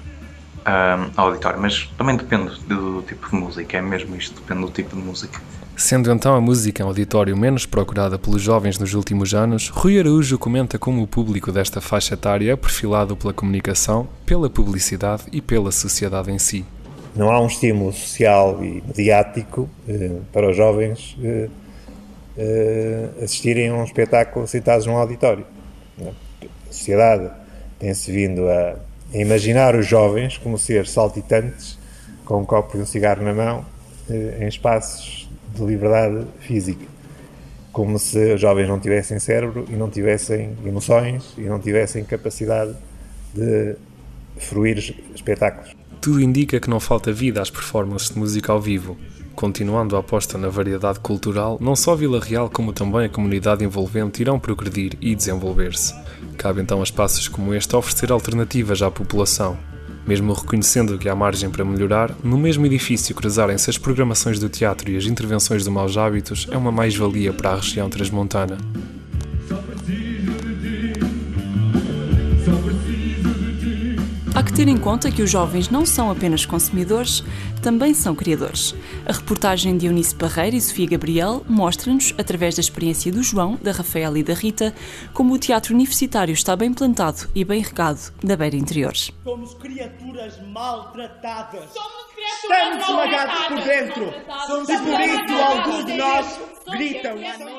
um, 0.66 1.12
ao 1.16 1.28
auditório, 1.28 1.60
mas 1.60 1.90
também 1.98 2.16
depende 2.16 2.60
do 2.62 3.02
tipo 3.04 3.30
de 3.30 3.36
música, 3.36 3.78
é 3.78 3.82
mesmo 3.82 4.16
isto, 4.16 4.42
depende 4.42 4.62
do 4.62 4.72
tipo 4.72 4.96
de 4.96 5.02
música. 5.02 5.40
Sendo 5.78 6.10
então 6.10 6.34
a 6.34 6.40
música 6.40 6.82
em 6.82 6.86
auditório 6.86 7.36
menos 7.36 7.66
procurada 7.66 8.18
pelos 8.18 8.42
jovens 8.42 8.80
nos 8.80 8.94
últimos 8.94 9.34
anos, 9.34 9.68
Rui 9.70 10.00
Araújo 10.00 10.40
comenta 10.40 10.80
como 10.80 11.04
o 11.04 11.08
público 11.08 11.52
desta 11.52 11.82
faixa 11.82 12.14
etária 12.14 12.54
é 12.54 12.56
perfilado 12.56 13.16
pela 13.16 13.34
comunicação, 13.34 14.08
pela 14.26 14.50
publicidade 14.50 15.24
e 15.34 15.42
pela 15.42 15.74
sociedade 15.74 16.32
em 16.32 16.40
si. 16.40 16.66
Não 17.14 17.30
há 17.30 17.42
um 17.42 17.48
estímulo 17.48 17.92
social 17.92 18.64
e 18.64 18.82
mediático 18.88 19.70
eh, 19.88 20.20
para 20.32 20.50
os 20.50 20.56
jovens 20.56 21.18
eh, 21.22 21.50
eh, 22.38 23.10
assistirem 23.22 23.70
a 23.70 23.74
um 23.74 23.84
espetáculo 23.84 24.48
citados 24.48 24.86
num 24.86 24.96
auditório. 24.96 25.46
A 26.02 26.72
sociedade 26.72 27.30
tem-se 27.80 28.12
vindo 28.12 28.48
a, 28.50 28.76
imaginar 29.14 29.76
os 29.76 29.86
jovens 29.86 30.38
como 30.38 30.58
ser 30.58 30.88
saltitantes 30.88 31.78
com 32.26 32.42
um 32.42 32.46
copo 32.46 32.78
e 32.78 32.82
um 32.82 32.86
cigarro 32.86 33.24
na 33.24 33.34
mão 33.34 33.66
eh, 34.10 34.40
em 34.42 34.48
espaços 34.48 35.30
de 35.54 35.64
liberdade 35.64 36.26
física. 36.40 36.86
Como 37.72 38.00
se 38.00 38.34
os 38.34 38.42
jovens 38.42 38.68
não 38.68 38.80
tivessem 38.80 39.20
cérebro 39.20 39.66
e 39.70 39.74
não 39.74 39.90
tivessem 39.90 40.56
emoções 40.66 41.34
e 41.38 41.42
não 41.42 41.60
tivessem 41.60 42.04
capacidade 42.04 42.74
de 43.34 43.76
fruir 44.38 44.96
espetáculos. 45.14 45.76
Tudo 46.02 46.22
indica 46.22 46.60
que 46.60 46.70
não 46.70 46.80
falta 46.80 47.12
vida 47.12 47.42
às 47.42 47.50
performances 47.50 48.10
de 48.10 48.20
música 48.20 48.52
ao 48.52 48.62
vivo. 48.62 48.98
Continuando 49.36 49.98
a 49.98 50.00
aposta 50.00 50.38
na 50.38 50.48
variedade 50.48 51.00
cultural, 51.02 51.58
não 51.60 51.76
só 51.76 51.94
Vila 51.94 52.22
Real 52.22 52.50
como 52.50 52.72
também 52.72 53.06
a 53.06 53.10
comunidade 53.10 53.66
envolvente 53.66 54.22
irão 54.22 54.40
progredir 54.40 54.94
e 55.02 55.14
desenvolver-se. 55.14 55.94
Cabe 56.38 56.62
então 56.62 56.80
a 56.80 56.84
espaços 56.84 57.28
como 57.28 57.54
este 57.54 57.76
oferecer 57.76 58.12
alternativas 58.12 58.82
à 58.82 58.90
população. 58.90 59.58
Mesmo 60.08 60.34
reconhecendo 60.34 60.98
que 60.98 61.10
há 61.10 61.16
margem 61.16 61.50
para 61.50 61.66
melhorar, 61.66 62.16
no 62.24 62.38
mesmo 62.38 62.66
edifício 62.66 63.14
cruzarem-se 63.14 63.70
as 63.70 63.78
programações 63.78 64.40
do 64.40 64.48
teatro 64.48 64.90
e 64.90 64.96
as 64.96 65.06
intervenções 65.06 65.64
de 65.64 65.70
maus 65.70 65.98
hábitos 65.98 66.48
é 66.50 66.58
uma 66.58 66.72
mais-valia 66.72 67.34
para 67.34 67.52
a 67.52 67.56
região 67.56 67.90
transmontana. 67.90 68.58
Ter 74.56 74.70
em 74.70 74.78
conta 74.78 75.12
que 75.12 75.22
os 75.22 75.30
jovens 75.30 75.70
não 75.70 75.86
são 75.86 76.10
apenas 76.10 76.46
consumidores, 76.46 77.22
também 77.62 77.94
são 77.94 78.16
criadores. 78.16 78.74
A 79.06 79.12
reportagem 79.12 79.78
de 79.78 79.86
Eunice 79.86 80.16
Barreira 80.16 80.56
e 80.56 80.62
Sofia 80.62 80.88
Gabriel 80.88 81.44
mostra-nos, 81.46 82.14
através 82.18 82.56
da 82.56 82.62
experiência 82.62 83.12
do 83.12 83.22
João, 83.22 83.60
da 83.62 83.74
Rafaela 83.74 84.18
e 84.18 84.24
da 84.24 84.34
Rita, 84.34 84.74
como 85.14 85.34
o 85.34 85.38
teatro 85.38 85.74
universitário 85.74 86.32
está 86.32 86.56
bem 86.56 86.74
plantado 86.74 87.28
e 87.36 87.44
bem 87.44 87.62
regado 87.62 88.00
na 88.24 88.38
beira 88.38 88.56
interior. 88.56 88.94
Somos 89.26 89.54
criaturas 89.56 90.40
maltratadas. 90.48 91.64
Somos 91.74 92.06
criaturas 92.14 92.36
Estamos 92.44 92.88
esmagados 92.88 93.48
por 93.48 93.62
dentro. 93.62 94.14
E 94.70 94.78
por 94.78 95.02
isso 95.02 95.44
alguns 95.44 95.86
de 95.86 95.98
nós 95.98 96.40
gritam. 96.72 97.16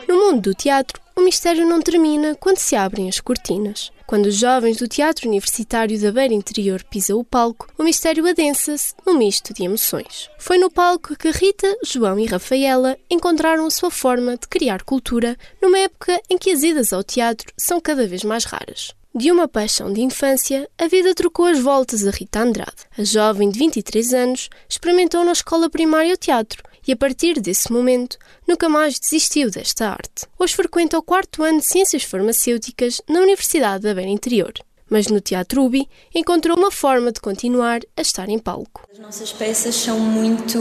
No 0.09 0.17
mundo 0.17 0.41
do 0.41 0.55
teatro, 0.55 0.99
o 1.15 1.21
mistério 1.21 1.69
não 1.69 1.83
termina 1.83 2.35
quando 2.37 2.57
se 2.57 2.75
abrem 2.75 3.07
as 3.07 3.21
cortinas. 3.21 3.93
Quando 4.07 4.27
os 4.27 4.37
jovens 4.37 4.77
do 4.77 4.87
Teatro 4.87 5.29
Universitário 5.29 6.01
da 6.01 6.13
Beira 6.13 6.33
Interior 6.33 6.85
pisam 6.85 7.19
o 7.19 7.25
palco, 7.25 7.69
o 7.77 7.83
mistério 7.83 8.25
adensa-se 8.29 8.95
num 9.05 9.19
misto 9.19 9.53
de 9.53 9.65
emoções. 9.65 10.31
Foi 10.39 10.59
no 10.59 10.71
palco 10.71 11.17
que 11.17 11.29
Rita, 11.31 11.77
João 11.83 12.17
e 12.17 12.27
Rafaela 12.27 12.97
encontraram 13.11 13.67
a 13.67 13.71
sua 13.71 13.91
forma 13.91 14.37
de 14.37 14.47
criar 14.47 14.85
cultura 14.85 15.37
numa 15.61 15.81
época 15.81 16.21
em 16.31 16.39
que 16.39 16.53
as 16.53 16.63
idas 16.63 16.93
ao 16.93 17.03
teatro 17.03 17.53
são 17.59 17.81
cada 17.81 18.07
vez 18.07 18.23
mais 18.23 18.45
raras. 18.45 18.95
De 19.19 19.33
uma 19.33 19.49
paixão 19.49 19.91
de 19.91 20.03
infância, 20.03 20.69
a 20.77 20.87
vida 20.89 21.15
trocou 21.15 21.47
as 21.47 21.59
voltas 21.59 22.07
a 22.07 22.11
Rita 22.11 22.41
Andrade. 22.41 22.85
A 22.99 23.03
jovem 23.03 23.49
de 23.49 23.59
23 23.59 24.13
anos 24.13 24.51
experimentou 24.69 25.25
na 25.25 25.33
escola 25.33 25.71
primária 25.71 26.13
o 26.13 26.19
teatro 26.19 26.63
e, 26.87 26.93
a 26.93 26.97
partir 26.99 27.41
desse 27.41 27.73
momento, 27.73 28.19
nunca 28.47 28.69
mais 28.69 29.01
desistiu 29.01 29.51
desta 29.51 29.89
arte. 29.89 30.27
Hoje 30.39 30.55
frequenta 30.55 30.99
o 30.99 31.03
quarto 31.03 31.43
ano 31.43 31.61
de 31.61 31.67
Ciências 31.67 32.03
Farmacêuticas 32.03 33.01
na 33.09 33.21
Universidade 33.21 33.85
da 33.85 33.95
Beira 33.95 34.11
Interior. 34.11 34.53
Mas 34.89 35.09
no 35.09 35.21
Teatro 35.21 35.65
Ubi 35.65 35.89
encontrou 36.15 36.57
uma 36.57 36.71
forma 36.71 37.11
de 37.11 37.21
continuar 37.21 37.81
a 37.97 38.01
estar 38.01 38.29
em 38.29 38.39
palco. 38.39 38.87
As 38.93 38.99
nossas 38.99 39.33
peças 39.33 39.75
são 39.75 39.99
muito 39.99 40.59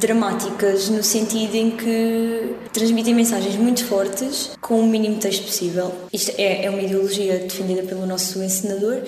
dramáticas, 0.00 0.88
no 0.88 1.02
sentido 1.02 1.54
em 1.54 1.70
que 1.70 2.54
transmitem 2.72 3.14
mensagens 3.14 3.56
muito 3.56 3.84
fortes 3.84 4.52
com 4.60 4.80
o 4.80 4.86
mínimo 4.86 5.18
texto 5.18 5.44
possível. 5.44 5.92
Isto 6.12 6.32
é, 6.38 6.64
é 6.64 6.70
uma 6.70 6.80
ideologia 6.80 7.38
defendida 7.38 7.82
pelo 7.82 8.06
nosso 8.06 8.42
encenador 8.42 9.02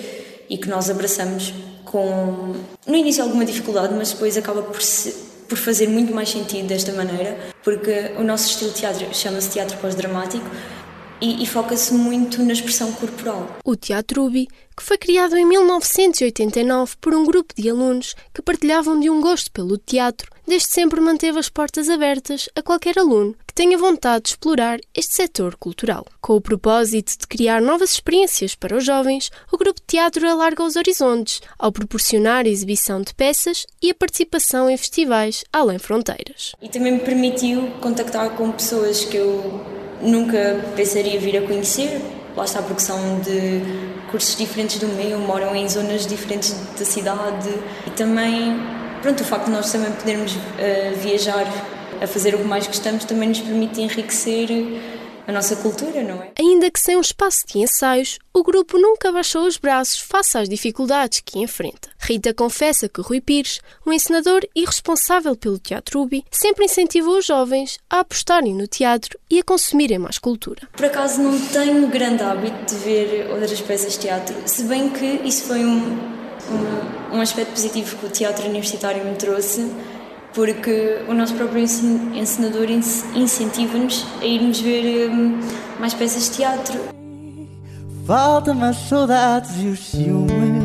e 0.49 0.57
que 0.57 0.69
nós 0.69 0.89
abraçamos 0.89 1.53
com, 1.85 2.53
no 2.85 2.95
início, 2.95 3.23
alguma 3.23 3.45
dificuldade, 3.45 3.93
mas 3.95 4.11
depois 4.11 4.37
acaba 4.37 4.61
por 4.61 4.81
se 4.81 5.31
por 5.51 5.57
fazer 5.57 5.89
muito 5.89 6.15
mais 6.15 6.29
sentido 6.29 6.67
desta 6.67 6.93
maneira, 6.93 7.37
porque 7.61 8.13
o 8.17 8.23
nosso 8.23 8.49
estilo 8.49 8.71
de 8.71 8.77
teatro 8.77 9.05
chama-se 9.13 9.49
teatro 9.49 9.77
pós-dramático 9.79 10.45
e, 11.21 11.43
e 11.43 11.45
foca-se 11.45 11.93
muito 11.93 12.43
na 12.43 12.53
expressão 12.53 12.91
corporal. 12.93 13.57
O 13.63 13.75
Teatro 13.75 14.25
Ubi, 14.25 14.47
que 14.75 14.83
foi 14.83 14.97
criado 14.97 15.37
em 15.37 15.45
1989 15.45 16.95
por 16.99 17.13
um 17.13 17.23
grupo 17.23 17.53
de 17.55 17.69
alunos 17.69 18.15
que 18.33 18.41
partilhavam 18.41 18.99
de 18.99 19.09
um 19.09 19.21
gosto 19.21 19.51
pelo 19.51 19.77
teatro, 19.77 20.31
desde 20.47 20.69
sempre 20.69 20.99
manteve 20.99 21.37
as 21.37 21.49
portas 21.49 21.89
abertas 21.89 22.49
a 22.55 22.61
qualquer 22.61 22.97
aluno 22.97 23.35
que 23.45 23.53
tenha 23.53 23.77
vontade 23.77 24.23
de 24.23 24.29
explorar 24.29 24.79
este 24.95 25.13
setor 25.13 25.55
cultural. 25.57 26.05
Com 26.21 26.35
o 26.35 26.41
propósito 26.41 27.17
de 27.19 27.27
criar 27.27 27.61
novas 27.61 27.91
experiências 27.91 28.55
para 28.55 28.77
os 28.77 28.85
jovens, 28.85 29.29
o 29.51 29.57
grupo 29.57 29.79
de 29.81 29.87
teatro 29.87 30.27
alarga 30.27 30.63
os 30.63 30.77
horizontes 30.77 31.41
ao 31.59 31.71
proporcionar 31.71 32.45
a 32.45 32.49
exibição 32.49 33.01
de 33.01 33.13
peças 33.13 33.67
e 33.81 33.91
a 33.91 33.95
participação 33.95 34.69
em 34.69 34.77
festivais 34.77 35.43
além 35.51 35.77
fronteiras. 35.77 36.53
E 36.61 36.69
também 36.69 36.93
me 36.93 36.99
permitiu 36.99 37.67
contactar 37.81 38.31
com 38.31 38.51
pessoas 38.51 39.03
que 39.03 39.17
eu 39.17 39.80
nunca 40.01 40.59
pensaria 40.75 41.19
vir 41.19 41.37
a 41.37 41.41
conhecer. 41.41 42.01
Lá 42.35 42.45
está, 42.45 42.61
porque 42.61 42.81
são 42.81 43.19
de 43.19 43.61
cursos 44.09 44.35
diferentes 44.35 44.79
do 44.79 44.87
meu, 44.87 45.19
moram 45.19 45.55
em 45.55 45.67
zonas 45.67 46.05
diferentes 46.05 46.53
da 46.77 46.85
cidade 46.85 47.49
e 47.85 47.89
também, 47.91 48.57
pronto, 49.01 49.21
o 49.21 49.23
facto 49.23 49.45
de 49.45 49.51
nós 49.51 49.71
também 49.71 49.91
podermos 49.91 50.33
uh, 50.33 50.39
viajar 51.01 51.45
a 52.01 52.07
fazer 52.07 52.33
o 52.35 52.39
que 52.39 52.43
mais 52.45 52.67
gostamos 52.67 53.05
também 53.05 53.29
nos 53.29 53.39
permite 53.39 53.81
enriquecer 53.81 54.49
a 55.27 55.31
nossa 55.31 55.55
cultura, 55.55 56.03
não 56.03 56.21
é? 56.21 56.31
Ainda 56.39 56.69
que 56.69 56.79
sem 56.79 56.97
um 56.97 57.01
espaço 57.01 57.45
de 57.47 57.59
ensaios, 57.59 58.19
o 58.33 58.43
grupo 58.43 58.77
nunca 58.77 59.11
baixou 59.11 59.45
os 59.45 59.57
braços 59.57 59.99
face 59.99 60.37
às 60.37 60.49
dificuldades 60.49 61.21
que 61.23 61.39
enfrenta. 61.39 61.89
Rita 61.99 62.33
confessa 62.33 62.89
que 62.89 63.01
Rui 63.01 63.21
Pires, 63.21 63.59
um 63.85 63.93
encenador 63.93 64.41
e 64.55 64.65
responsável 64.65 65.35
pelo 65.35 65.59
Teatro 65.59 66.01
Ubi, 66.01 66.25
sempre 66.31 66.65
incentivou 66.65 67.17
os 67.17 67.25
jovens 67.25 67.79
a 67.89 67.99
apostarem 67.99 68.53
no 68.53 68.67
teatro 68.67 69.19
e 69.29 69.39
a 69.39 69.43
consumirem 69.43 69.99
mais 69.99 70.17
cultura. 70.17 70.67
Por 70.73 70.85
acaso 70.85 71.21
não 71.21 71.39
tenho 71.47 71.87
grande 71.87 72.23
hábito 72.23 72.73
de 72.73 72.75
ver 72.75 73.29
outras 73.31 73.61
peças 73.61 73.93
de 73.93 73.99
teatro, 73.99 74.35
se 74.45 74.63
bem 74.63 74.89
que 74.89 75.05
isso 75.23 75.43
foi 75.43 75.63
um, 75.63 76.21
um, 76.49 77.17
um 77.17 77.21
aspecto 77.21 77.51
positivo 77.51 77.97
que 77.97 78.05
o 78.05 78.09
teatro 78.09 78.45
universitário 78.45 79.03
me 79.05 79.15
trouxe 79.15 79.71
porque 80.33 80.99
o 81.07 81.13
nosso 81.13 81.33
próprio 81.35 81.61
encenador 81.61 82.67
incentiva-nos 83.15 84.05
a 84.21 84.25
irmos 84.25 84.59
ver 84.59 85.09
um, 85.09 85.39
mais 85.79 85.93
peças 85.93 86.25
de 86.25 86.37
teatro. 86.37 86.79
Falta-me 88.05 88.63
as 88.63 88.77
saudades 88.77 89.51
e 89.61 89.67
o 89.67 89.77
ciúme. 89.77 90.61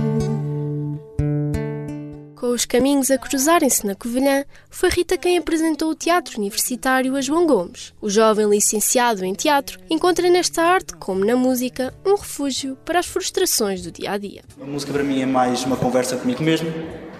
Com 2.36 2.48
os 2.48 2.64
caminhos 2.64 3.10
a 3.10 3.18
cruzarem-se 3.18 3.86
na 3.86 3.94
Covilhã, 3.94 4.44
foi 4.70 4.88
Rita 4.88 5.16
quem 5.16 5.38
apresentou 5.38 5.90
o 5.90 5.94
teatro 5.94 6.38
universitário 6.38 7.16
a 7.16 7.20
João 7.20 7.46
Gomes. 7.46 7.92
O 8.00 8.08
jovem 8.08 8.48
licenciado 8.48 9.24
em 9.24 9.34
teatro 9.34 9.80
encontra 9.90 10.30
nesta 10.30 10.62
arte, 10.62 10.94
como 10.96 11.24
na 11.24 11.34
música, 11.34 11.92
um 12.04 12.14
refúgio 12.14 12.76
para 12.84 13.00
as 13.00 13.06
frustrações 13.06 13.82
do 13.82 13.90
dia 13.90 14.12
a 14.12 14.18
dia. 14.18 14.42
A 14.60 14.64
música 14.64 14.92
para 14.92 15.02
mim 15.02 15.20
é 15.20 15.26
mais 15.26 15.64
uma 15.64 15.76
conversa 15.76 16.16
comigo 16.16 16.42
mesmo. 16.42 16.68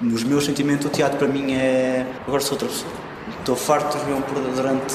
Nos 0.01 0.23
meus 0.25 0.45
sentimentos, 0.45 0.87
o 0.87 0.91
teatro 0.91 1.19
para 1.19 1.29
mim 1.29 1.55
é. 1.55 2.07
Agora 2.27 2.43
sou 2.43 2.53
outra 2.53 2.69
pessoa. 2.69 2.93
Estou 3.39 3.57
farto 3.57 3.99
de 3.99 4.05
ver 4.05 4.13
um 4.13 4.23
durante 4.55 4.95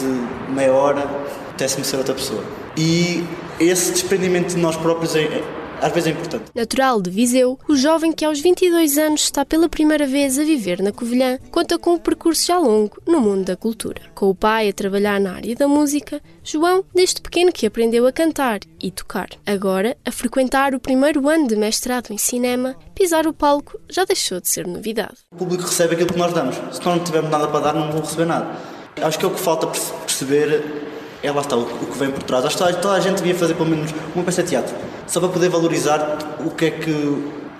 meia 0.50 0.74
hora, 0.74 1.03
apetece-me 1.50 1.84
ser 1.86 1.98
outra 1.98 2.13
pessoa. 2.13 2.43
E 2.77 3.24
esse 3.60 3.91
desprendimento 3.91 4.55
de 4.55 4.58
nós 4.58 4.75
próprios 4.75 5.15
é, 5.15 5.43
às 5.81 5.91
vezes 5.91 6.07
é 6.07 6.11
importante. 6.11 6.45
Natural 6.53 7.01
de 7.01 7.09
Viseu, 7.09 7.59
o 7.67 7.75
jovem 7.75 8.13
que 8.13 8.23
aos 8.23 8.39
22 8.39 8.97
anos 8.97 9.21
está 9.21 9.43
pela 9.43 9.67
primeira 9.67 10.05
vez 10.05 10.38
a 10.38 10.43
viver 10.43 10.81
na 10.81 10.91
Covilhã 10.91 11.39
conta 11.50 11.77
com 11.77 11.93
um 11.93 11.97
percurso 11.97 12.45
já 12.45 12.57
longo 12.57 13.01
no 13.07 13.19
mundo 13.19 13.45
da 13.45 13.55
cultura. 13.55 14.01
Com 14.13 14.29
o 14.29 14.35
pai 14.35 14.69
a 14.69 14.73
trabalhar 14.73 15.19
na 15.19 15.33
área 15.33 15.55
da 15.55 15.67
música, 15.67 16.21
João, 16.43 16.83
desde 16.93 17.21
pequeno 17.21 17.51
que 17.51 17.65
aprendeu 17.65 18.05
a 18.05 18.11
cantar 18.11 18.59
e 18.79 18.91
tocar. 18.91 19.29
Agora, 19.45 19.97
a 20.05 20.11
frequentar 20.11 20.75
o 20.75 20.79
primeiro 20.79 21.27
ano 21.27 21.47
de 21.47 21.55
mestrado 21.55 22.11
em 22.11 22.17
cinema, 22.17 22.75
pisar 22.93 23.25
o 23.25 23.33
palco 23.33 23.79
já 23.89 24.05
deixou 24.05 24.39
de 24.39 24.50
ser 24.50 24.67
novidade. 24.67 25.17
O 25.31 25.38
público 25.38 25.63
recebe 25.63 25.95
aquilo 25.95 26.13
que 26.13 26.19
nós 26.19 26.33
damos. 26.33 26.55
Se 26.55 26.85
nós 26.85 26.97
não 26.97 27.00
tivermos 27.00 27.31
nada 27.31 27.47
para 27.47 27.59
dar, 27.59 27.73
não 27.73 27.91
vão 27.91 28.01
receber 28.01 28.25
nada. 28.25 28.55
Acho 29.01 29.17
que 29.17 29.25
é 29.25 29.27
o 29.27 29.31
que 29.31 29.39
falta 29.39 29.67
perceber 29.67 30.90
é 31.23 31.31
lá 31.31 31.41
está 31.41 31.55
o, 31.55 31.65
que 31.65 31.97
vem 31.97 32.11
por 32.11 32.23
trás. 32.23 32.45
Acho 32.45 32.57
que 32.57 32.81
toda, 32.81 32.95
a 32.95 32.99
gente 32.99 33.17
devia 33.17 33.35
fazer 33.35 33.53
pelo 33.53 33.69
menos 33.69 33.93
uma 34.15 34.23
peça 34.23 34.43
de 34.43 34.49
teatro, 34.49 34.75
só 35.07 35.19
para 35.19 35.29
poder 35.29 35.49
valorizar 35.49 36.17
o 36.45 36.51
que 36.51 36.65
é 36.65 36.71
que, 36.71 36.91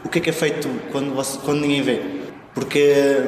o 0.03 0.09
que, 0.09 0.19
é, 0.19 0.21
que 0.21 0.29
é 0.29 0.33
feito 0.33 0.67
quando, 0.91 1.13
quando 1.43 1.61
ninguém 1.61 1.81
vê. 1.81 2.21
Porque 2.53 3.23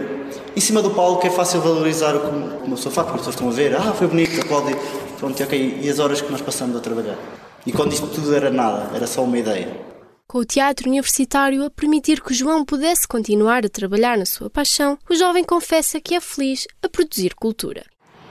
em 0.55 0.59
cima 0.59 0.81
do 0.81 0.91
palco 0.91 1.25
é 1.25 1.29
fácil 1.29 1.61
valorizar 1.61 2.15
o 2.15 2.19
que 2.19 2.65
uma 2.65 2.75
pessoa 2.75 2.93
faz, 2.93 3.07
porque 3.07 3.19
as 3.19 3.25
pessoas 3.27 3.35
estão 3.35 3.49
a 3.49 3.51
ver, 3.51 3.75
ah, 3.75 3.93
foi 3.93 4.07
bonito, 4.07 4.41
aplaudir, 4.41 4.75
pronto, 5.17 5.41
ok, 5.41 5.79
e 5.81 5.89
as 5.89 5.99
horas 5.99 6.21
que 6.21 6.31
nós 6.31 6.41
passamos 6.41 6.75
a 6.75 6.79
trabalhar. 6.79 7.17
E 7.65 7.71
quando 7.71 7.93
isto 7.93 8.07
tudo 8.07 8.35
era 8.35 8.49
nada, 8.49 8.89
era 8.93 9.07
só 9.07 9.23
uma 9.23 9.37
ideia. 9.37 9.93
Com 10.27 10.39
o 10.39 10.45
teatro 10.45 10.89
universitário 10.89 11.63
a 11.63 11.69
permitir 11.69 12.21
que 12.21 12.33
João 12.33 12.65
pudesse 12.65 13.07
continuar 13.07 13.65
a 13.65 13.69
trabalhar 13.69 14.17
na 14.17 14.25
sua 14.25 14.49
paixão, 14.49 14.97
o 15.09 15.15
jovem 15.15 15.43
confessa 15.43 16.01
que 16.01 16.15
é 16.15 16.19
feliz 16.19 16.67
a 16.81 16.89
produzir 16.89 17.35
cultura. 17.35 17.85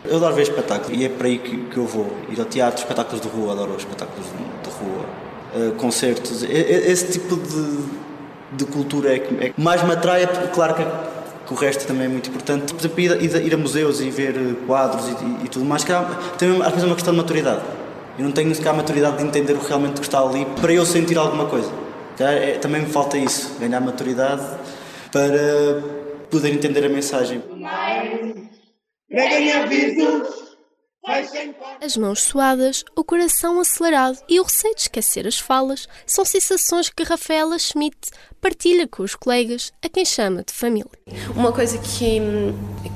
Eu 0.04 0.16
adoro 0.16 0.34
ver 0.34 0.42
espetáculos 0.42 0.98
e 0.98 1.04
é 1.04 1.08
para 1.08 1.28
aí 1.28 1.38
que, 1.38 1.56
que 1.56 1.76
eu 1.76 1.86
vou. 1.86 2.12
Ir 2.28 2.38
ao 2.40 2.46
teatro, 2.46 2.82
espetáculos 2.82 3.20
de 3.20 3.28
rua, 3.28 3.52
adoro 3.52 3.76
espetáculos 3.76 4.26
de, 4.26 4.68
de 4.68 4.76
rua, 4.76 5.04
uh, 5.54 5.72
concertos. 5.76 6.42
Esse 6.42 7.12
tipo 7.12 7.36
de, 7.36 7.84
de 8.52 8.64
cultura 8.64 9.14
é 9.14 9.18
que, 9.20 9.34
é 9.44 9.48
que 9.50 9.60
mais 9.60 9.82
me 9.84 9.92
atrai, 9.92 10.26
claro 10.52 10.74
que, 10.74 10.84
que, 11.46 11.52
o 11.52 11.56
resto 11.56 11.86
também 11.86 12.06
é 12.06 12.08
muito 12.08 12.28
importante. 12.30 12.74
Por 12.74 12.80
exemplo, 12.80 13.00
ir, 13.00 13.46
ir 13.46 13.54
a 13.54 13.56
museus 13.56 14.00
e 14.00 14.10
ver 14.10 14.34
quadros 14.66 15.08
e, 15.08 15.12
e, 15.12 15.44
e 15.44 15.48
tudo 15.48 15.64
mais, 15.64 15.84
que 15.84 15.92
há, 15.92 16.02
também 16.36 16.60
às 16.60 16.68
vezes 16.70 16.82
é 16.82 16.86
uma 16.86 16.94
questão 16.96 17.12
de 17.12 17.20
maturidade. 17.20 17.62
Eu 18.18 18.24
não 18.24 18.32
tenho 18.32 18.52
sequer 18.54 18.70
a 18.70 18.74
maturidade 18.74 19.18
de 19.18 19.24
entender 19.24 19.52
o 19.52 19.60
realmente 19.60 19.94
que 19.94 20.06
está 20.06 20.20
ali 20.20 20.44
para 20.60 20.72
eu 20.72 20.84
sentir 20.84 21.16
alguma 21.16 21.46
coisa. 21.46 21.70
É, 22.18 22.58
também 22.58 22.82
me 22.82 22.88
falta 22.88 23.16
isso, 23.16 23.54
ganhar 23.58 23.80
maturidade 23.80 24.42
para 25.10 25.82
poder 26.30 26.52
entender 26.52 26.84
a 26.84 26.88
mensagem. 26.88 27.42
As 31.82 31.96
mãos 31.96 32.22
suadas, 32.22 32.84
o 32.96 33.04
coração 33.04 33.60
acelerado 33.60 34.18
e 34.28 34.40
o 34.40 34.44
receio 34.44 34.74
de 34.74 34.82
esquecer 34.82 35.26
as 35.26 35.38
falas 35.38 35.88
são 36.06 36.24
sensações 36.24 36.88
que 36.88 37.02
Rafaela 37.02 37.58
Schmidt 37.58 37.98
partilha 38.40 38.88
com 38.88 39.02
os 39.02 39.14
colegas, 39.14 39.72
a 39.84 39.88
quem 39.88 40.04
chama 40.04 40.42
de 40.42 40.52
família. 40.52 40.90
Uma 41.36 41.52
coisa 41.52 41.76
que, 41.78 42.20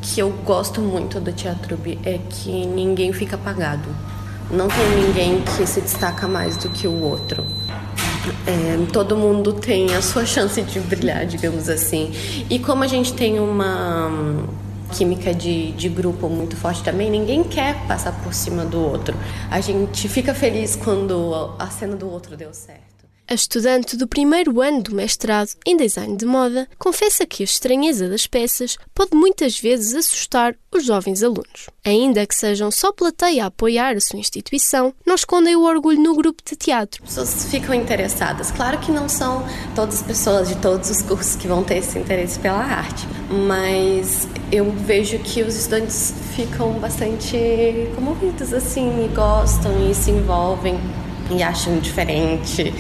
que 0.01 0.21
eu 0.21 0.31
gosto 0.45 0.81
muito 0.81 1.21
do 1.21 1.33
Teatro 1.33 1.77
B 1.77 1.99
é 2.05 2.19
que 2.31 2.65
ninguém 2.65 3.13
fica 3.13 3.35
apagado. 3.37 3.89
Não 4.51 4.69
tem 4.69 4.89
ninguém 5.05 5.43
que 5.43 5.67
se 5.67 5.81
destaca 5.81 6.27
mais 6.27 6.57
do 6.57 6.71
que 6.71 6.87
o 6.87 7.03
outro. 7.03 7.45
É, 8.47 8.93
todo 8.93 9.17
mundo 9.17 9.53
tem 9.53 9.95
a 9.95 10.01
sua 10.01 10.25
chance 10.27 10.63
de 10.63 10.81
brilhar, 10.81 11.27
digamos 11.27 11.69
assim. 11.69 12.13
E 12.49 12.59
como 12.59 12.85
a 12.85 12.87
gente 12.87 13.13
tem 13.13 13.39
uma 13.39 14.09
química 14.93 15.35
de, 15.35 15.73
de 15.73 15.89
grupo 15.89 16.29
muito 16.29 16.57
forte 16.57 16.83
também, 16.83 17.11
ninguém 17.11 17.45
quer 17.45 17.87
passar 17.87 18.13
por 18.23 18.33
cima 18.33 18.65
do 18.65 18.81
outro. 18.81 19.17
A 19.51 19.61
gente 19.61 20.09
fica 20.09 20.35
feliz 20.35 20.77
quando 20.77 21.55
a 21.59 21.69
cena 21.69 21.97
do 21.97 22.11
outro 22.11 22.37
deu 22.37 22.53
certo. 22.53 22.96
A 23.29 23.35
estudante 23.35 23.97
do 23.97 24.07
primeiro 24.07 24.61
ano 24.61 24.81
do 24.81 24.95
mestrado 24.95 25.49
em 25.67 25.77
design 25.77 26.17
de 26.17 26.25
moda 26.25 26.69
confessa 26.79 27.27
que 27.27 27.43
a 27.43 27.45
estranheza 27.45 28.09
das 28.09 28.25
peças 28.25 28.79
pode 28.95 29.17
muitas 29.17 29.59
vezes 29.59 29.97
assustar 29.97 30.55
os 30.73 30.85
jovens 30.85 31.25
alunos. 31.25 31.69
Ainda 31.85 32.25
que 32.25 32.37
sejam 32.37 32.71
só 32.71 32.93
plateia 32.93 33.43
a 33.43 33.47
apoiar 33.49 33.97
a 33.97 34.01
sua 34.01 34.21
instituição, 34.21 34.95
não 35.05 35.17
escondem 35.17 35.57
o 35.57 35.65
orgulho 35.65 36.01
no 36.01 36.15
grupo 36.15 36.41
de 36.49 36.55
teatro. 36.55 37.03
As 37.03 37.09
pessoas 37.09 37.51
ficam 37.51 37.75
interessadas. 37.75 38.53
Claro 38.53 38.79
que 38.79 38.93
não 38.93 39.09
são 39.09 39.45
todas 39.75 39.97
as 39.97 40.03
pessoas 40.07 40.49
de 40.49 40.55
todos 40.59 40.89
os 40.89 41.03
cursos 41.03 41.35
que 41.35 41.49
vão 41.49 41.65
ter 41.65 41.79
esse 41.79 41.99
interesse 41.99 42.39
pela 42.39 42.63
arte, 42.63 43.09
mas 43.29 44.29
eu 44.53 44.71
vejo 44.71 45.19
que 45.19 45.43
os 45.43 45.57
estudantes 45.57 46.15
ficam 46.37 46.75
bastante 46.75 47.37
comovidos 47.97 48.53
assim, 48.53 49.05
e 49.05 49.09
gostam 49.09 49.91
e 49.91 49.93
se 49.93 50.13
envolvem 50.13 50.79
e 51.37 51.43
acham 51.43 51.77
diferente. 51.81 52.73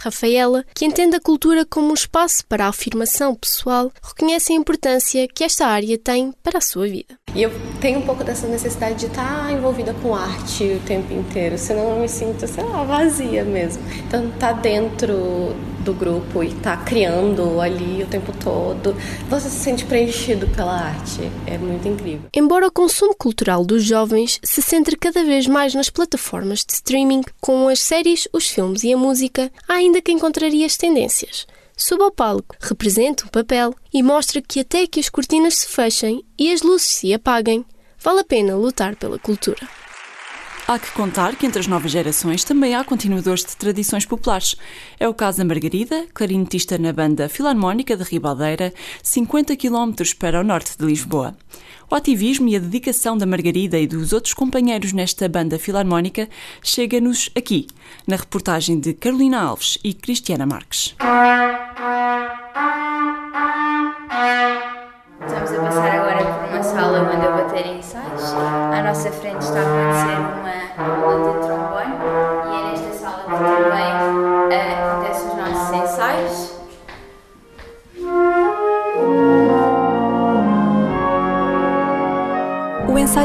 Rafaela, 0.00 0.64
que 0.74 0.86
entende 0.86 1.16
a 1.16 1.20
cultura 1.20 1.64
como 1.64 1.90
um 1.90 1.94
espaço 1.94 2.44
para 2.48 2.64
a 2.64 2.68
afirmação 2.68 3.34
pessoal, 3.34 3.92
reconhece 4.02 4.52
a 4.52 4.56
importância 4.56 5.28
que 5.28 5.44
esta 5.44 5.66
área 5.66 5.98
tem 5.98 6.32
para 6.42 6.58
a 6.58 6.62
sua 6.62 6.88
vida. 6.88 7.14
E 7.34 7.42
eu 7.42 7.52
tenho 7.80 8.00
um 8.00 8.02
pouco 8.02 8.24
dessa 8.24 8.46
necessidade 8.48 8.98
de 8.98 9.06
estar 9.06 9.52
envolvida 9.52 9.94
com 9.94 10.14
arte 10.14 10.64
o 10.64 10.80
tempo 10.80 11.12
inteiro, 11.12 11.56
senão 11.58 11.90
eu 11.90 12.00
me 12.00 12.08
sinto, 12.08 12.46
sei 12.48 12.64
lá, 12.64 12.82
vazia 12.82 13.44
mesmo. 13.44 13.82
Então, 14.06 14.28
estar 14.28 14.54
tá 14.54 14.60
dentro 14.60 15.54
do 15.80 15.92
grupo 15.92 16.42
e 16.42 16.48
estar 16.48 16.76
tá 16.78 16.84
criando 16.84 17.60
ali 17.60 18.02
o 18.02 18.06
tempo 18.06 18.32
todo, 18.42 18.94
você 19.28 19.48
se 19.48 19.56
sente 19.56 19.84
preenchido 19.84 20.46
pela 20.48 20.72
arte. 20.72 21.20
É 21.46 21.58
muito 21.58 21.86
incrível. 21.88 22.28
Embora 22.34 22.66
o 22.66 22.72
consumo 22.72 23.14
cultural 23.14 23.64
dos 23.64 23.84
jovens 23.84 24.38
se 24.42 24.62
centre 24.62 24.96
cada 24.96 25.24
vez 25.24 25.46
mais 25.46 25.74
nas 25.74 25.90
plataformas 25.90 26.64
de 26.64 26.74
streaming, 26.74 27.22
com 27.40 27.68
as 27.68 27.80
séries, 27.80 28.28
os 28.32 28.48
filmes 28.48 28.82
e 28.84 28.92
a 28.92 28.96
música, 28.96 29.50
há 29.68 29.74
ainda 29.74 30.02
quem 30.02 30.18
contraria 30.18 30.66
as 30.66 30.76
tendências 30.76 31.46
suba 31.80 32.04
ao 32.04 32.10
palco, 32.10 32.54
representa 32.60 33.24
um 33.24 33.28
papel 33.28 33.74
e 33.92 34.02
mostra 34.02 34.42
que 34.42 34.60
até 34.60 34.86
que 34.86 35.00
as 35.00 35.08
cortinas 35.08 35.54
se 35.54 35.66
fechem 35.66 36.22
e 36.38 36.52
as 36.52 36.60
luzes 36.60 36.86
se 36.86 37.14
apaguem, 37.14 37.64
vale 37.98 38.20
a 38.20 38.24
pena 38.24 38.54
lutar 38.54 38.96
pela 38.96 39.18
cultura. 39.18 39.66
Há 40.70 40.78
que 40.78 40.92
contar 40.92 41.34
que 41.34 41.44
entre 41.44 41.58
as 41.58 41.66
novas 41.66 41.90
gerações 41.90 42.44
também 42.44 42.76
há 42.76 42.84
continuadores 42.84 43.44
de 43.44 43.56
tradições 43.56 44.06
populares. 44.06 44.54
É 45.00 45.08
o 45.08 45.12
caso 45.12 45.38
da 45.38 45.44
Margarida, 45.44 46.06
clarinetista 46.14 46.78
na 46.78 46.92
banda 46.92 47.28
Filarmónica 47.28 47.96
de 47.96 48.04
Ribaldeira, 48.04 48.72
50 49.02 49.56
km 49.56 49.94
para 50.16 50.38
o 50.38 50.44
norte 50.44 50.78
de 50.78 50.86
Lisboa. 50.86 51.34
O 51.90 51.94
ativismo 51.96 52.46
e 52.46 52.54
a 52.54 52.60
dedicação 52.60 53.18
da 53.18 53.26
Margarida 53.26 53.80
e 53.80 53.86
dos 53.88 54.12
outros 54.12 54.32
companheiros 54.32 54.92
nesta 54.92 55.28
banda 55.28 55.58
filarmónica 55.58 56.28
chega-nos 56.62 57.30
aqui, 57.36 57.66
na 58.06 58.14
reportagem 58.14 58.78
de 58.78 58.94
Carolina 58.94 59.40
Alves 59.40 59.76
e 59.82 59.92
Cristiana 59.92 60.46
Marques. 60.46 60.94
Estamos 65.26 65.50
a 65.50 65.62
passar 65.64 65.90
agora 65.96 66.24
por 66.24 66.48
uma 66.48 66.62
sala 66.62 67.12
onde 67.12 67.26
eu 67.26 67.36
vou 67.36 67.50
ter 67.50 67.66
ensaios. 67.76 68.22
À 68.22 68.84
nossa 68.84 69.10
frente 69.10 69.42
está 69.42 69.58
a 69.58 69.62
acontecer 69.62 70.39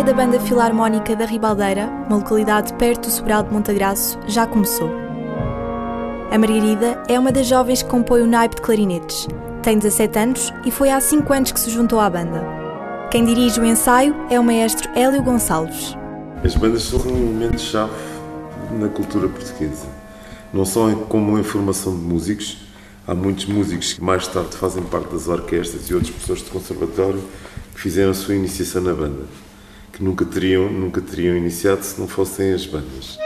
da 0.05 0.13
Banda 0.13 0.39
Filarmónica 0.39 1.15
da 1.15 1.25
Ribaldeira, 1.25 1.87
uma 2.07 2.17
localidade 2.17 2.71
perto 2.75 3.07
do 3.07 3.11
Sobral 3.11 3.41
de 3.41 3.51
Montagraço, 3.51 4.19
já 4.27 4.45
começou. 4.45 4.87
A 6.29 6.37
Margarida 6.37 7.01
é 7.07 7.17
uma 7.17 7.31
das 7.31 7.47
jovens 7.47 7.81
que 7.81 7.89
compõe 7.89 8.21
o 8.21 8.27
naipe 8.27 8.57
de 8.57 8.61
clarinetes. 8.61 9.27
Tem 9.63 9.79
17 9.79 10.19
anos 10.19 10.53
e 10.63 10.69
foi 10.69 10.91
há 10.91 11.01
5 11.01 11.33
anos 11.33 11.51
que 11.51 11.59
se 11.59 11.71
juntou 11.71 11.99
à 11.99 12.07
banda. 12.07 12.45
Quem 13.09 13.25
dirige 13.25 13.59
o 13.59 13.65
ensaio 13.65 14.15
é 14.29 14.39
o 14.39 14.43
maestro 14.43 14.87
Hélio 14.95 15.23
Gonçalves. 15.23 15.97
As 16.43 16.53
bandas 16.53 16.83
são 16.83 16.99
um 16.99 17.31
elemento-chave 17.31 17.91
na 18.79 18.89
cultura 18.89 19.27
portuguesa. 19.27 19.87
Não 20.53 20.65
só 20.65 20.87
como 21.09 21.39
em 21.39 21.43
formação 21.43 21.95
de 21.95 22.03
músicos, 22.03 22.59
há 23.07 23.15
muitos 23.15 23.47
músicos 23.47 23.93
que 23.93 24.03
mais 24.03 24.27
tarde 24.27 24.55
fazem 24.55 24.83
parte 24.83 25.11
das 25.11 25.27
orquestras 25.27 25.89
e 25.89 25.95
outras 25.95 26.13
pessoas 26.13 26.39
de 26.43 26.51
conservatório 26.51 27.23
que 27.73 27.81
fizeram 27.81 28.11
a 28.11 28.13
sua 28.13 28.35
iniciação 28.35 28.83
na 28.83 28.93
banda 28.93 29.44
que 29.95 30.03
nunca 30.03 30.25
teriam, 30.25 30.69
nunca 30.69 30.99
teriam 30.99 31.37
iniciado 31.37 31.81
se 31.81 31.99
não 31.99 32.07
fossem 32.07 32.53
as 32.53 32.65
bandas. 32.65 33.17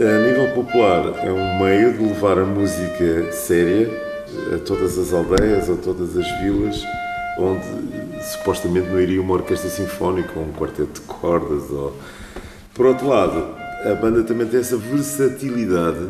a 0.00 0.18
nível 0.24 0.54
popular, 0.54 1.26
é 1.26 1.32
um 1.32 1.58
meio 1.58 1.92
de 1.92 2.04
levar 2.04 2.38
a 2.38 2.44
música 2.44 3.32
séria 3.32 3.90
a 4.54 4.58
todas 4.58 4.96
as 4.96 5.12
aldeias 5.12 5.68
ou 5.68 5.76
todas 5.76 6.16
as 6.16 6.40
vilas 6.40 6.80
onde 7.38 7.64
supostamente 8.22 8.88
não 8.88 9.00
iria 9.00 9.20
uma 9.20 9.34
orquestra 9.34 9.68
sinfónica 9.68 10.32
ou 10.36 10.44
um 10.44 10.52
quarteto 10.52 11.00
de 11.00 11.06
cordas. 11.06 11.70
Ou... 11.70 11.96
Por 12.74 12.86
outro 12.86 13.08
lado, 13.08 13.54
a 13.84 13.94
banda 13.94 14.22
também 14.22 14.46
tem 14.46 14.60
essa 14.60 14.76
versatilidade 14.76 16.08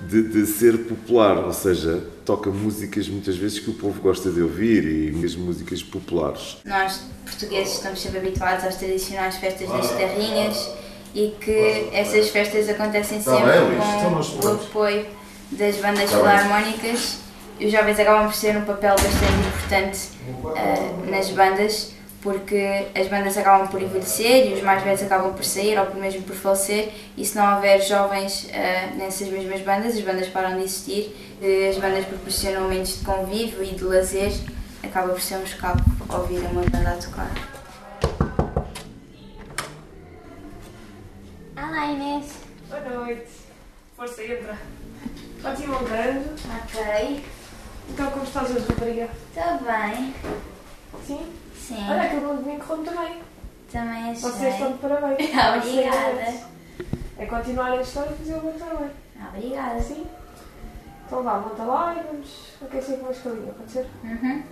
de, 0.00 0.22
de, 0.22 0.46
ser 0.46 0.78
popular, 0.78 1.38
ou 1.44 1.52
seja, 1.52 2.02
toca 2.30 2.48
músicas 2.48 3.08
muitas 3.08 3.36
vezes 3.36 3.58
que 3.58 3.70
o 3.70 3.74
povo 3.74 4.00
gosta 4.00 4.30
de 4.30 4.40
ouvir 4.40 4.84
e 4.84 5.24
as 5.24 5.34
músicas 5.34 5.82
populares. 5.82 6.58
Nós, 6.64 7.02
portugueses, 7.24 7.74
estamos 7.74 8.00
sempre 8.00 8.18
habituados 8.18 8.64
às 8.64 8.76
tradicionais 8.76 9.34
festas 9.38 9.68
das 9.68 9.90
terrinhas 9.90 10.70
e 11.12 11.34
que 11.40 11.88
essas 11.92 12.28
festas 12.28 12.68
acontecem 12.68 13.20
tá 13.20 13.34
sempre 13.34 14.40
com 14.40 14.46
o 14.46 14.52
apoio 14.52 15.06
das 15.50 15.76
bandas 15.78 16.08
tá 16.08 16.18
filarmónicas 16.18 17.18
e 17.58 17.66
os 17.66 17.72
jovens 17.72 17.98
acabam 17.98 18.30
por 18.30 18.40
ter 18.40 18.56
um 18.56 18.64
papel 18.64 18.94
bastante 18.94 19.48
importante 19.48 20.08
uh, 20.44 21.10
nas 21.10 21.30
bandas 21.30 21.94
porque 22.22 22.86
as 22.94 23.08
bandas 23.08 23.36
acabam 23.36 23.68
por 23.68 23.80
envelhecer 23.80 24.48
e 24.48 24.54
os 24.54 24.62
mais 24.62 24.82
velhos 24.82 25.02
acabam 25.02 25.32
por 25.32 25.44
sair 25.44 25.78
ou 25.78 25.94
mesmo 25.94 26.22
por 26.22 26.36
falecer 26.36 26.92
e 27.16 27.24
se 27.24 27.36
não 27.36 27.54
houver 27.54 27.80
jovens 27.80 28.44
uh, 28.44 28.96
nessas 28.96 29.28
mesmas 29.28 29.60
bandas, 29.62 29.96
as 29.96 30.02
bandas 30.02 30.28
param 30.28 30.56
de 30.56 30.64
existir, 30.64 31.14
uh, 31.40 31.70
as 31.70 31.78
bandas 31.78 32.04
proporcionam 32.04 32.62
momentos 32.62 32.98
de 32.98 33.04
convívio 33.04 33.64
e 33.64 33.74
de 33.74 33.84
lazer, 33.84 34.32
acaba 34.82 35.08
por 35.08 35.20
ser 35.20 35.36
um 35.36 35.44
escape 35.44 35.82
ouvir 36.10 36.38
uma 36.40 36.62
banda 36.62 36.90
a 36.90 36.96
tocar. 36.96 37.30
Olá 41.56 41.86
Inês! 41.86 42.32
Boa 42.68 42.80
noite! 42.80 43.30
Força, 43.96 44.22
entra! 44.22 44.58
Pode 45.42 45.62
ir 45.62 45.68
montando. 45.68 46.34
Ok. 46.62 47.24
Então 47.88 48.10
como 48.10 48.24
estás 48.24 48.50
hoje, 48.50 48.66
rapariga? 48.68 49.08
Estou 49.34 49.58
bem. 49.66 50.14
Sim? 51.06 51.49
Sim. 51.70 51.88
Olha, 51.88 52.02
aquele 52.02 52.36
de 52.36 52.48
mim 52.48 52.58
correu 52.58 52.76
muito 52.78 52.98
bem. 52.98 53.22
Também 53.70 54.10
achei. 54.10 54.14
Vocês 54.14 54.54
estão 54.54 54.72
de 54.72 54.78
parabéns. 54.78 55.30
Obrigada. 55.56 56.34
É 57.16 57.26
continuar 57.26 57.70
a 57.70 57.80
história 57.80 58.10
e 58.10 58.18
fazer 58.18 58.34
o 58.38 58.40
bom 58.40 58.52
trabalho. 58.52 58.90
Obrigada. 59.28 59.80
Sim? 59.80 60.04
Então 61.06 61.22
vá, 61.22 61.38
volta 61.38 61.62
lá 61.62 61.94
e 61.94 62.06
vamos 62.08 62.28
aquecer 62.60 62.96
com 62.98 63.04
uma 63.04 63.12
escalinha, 63.12 63.52
pode 63.52 63.70
ser? 63.70 63.86
Uhum. 64.02 64.42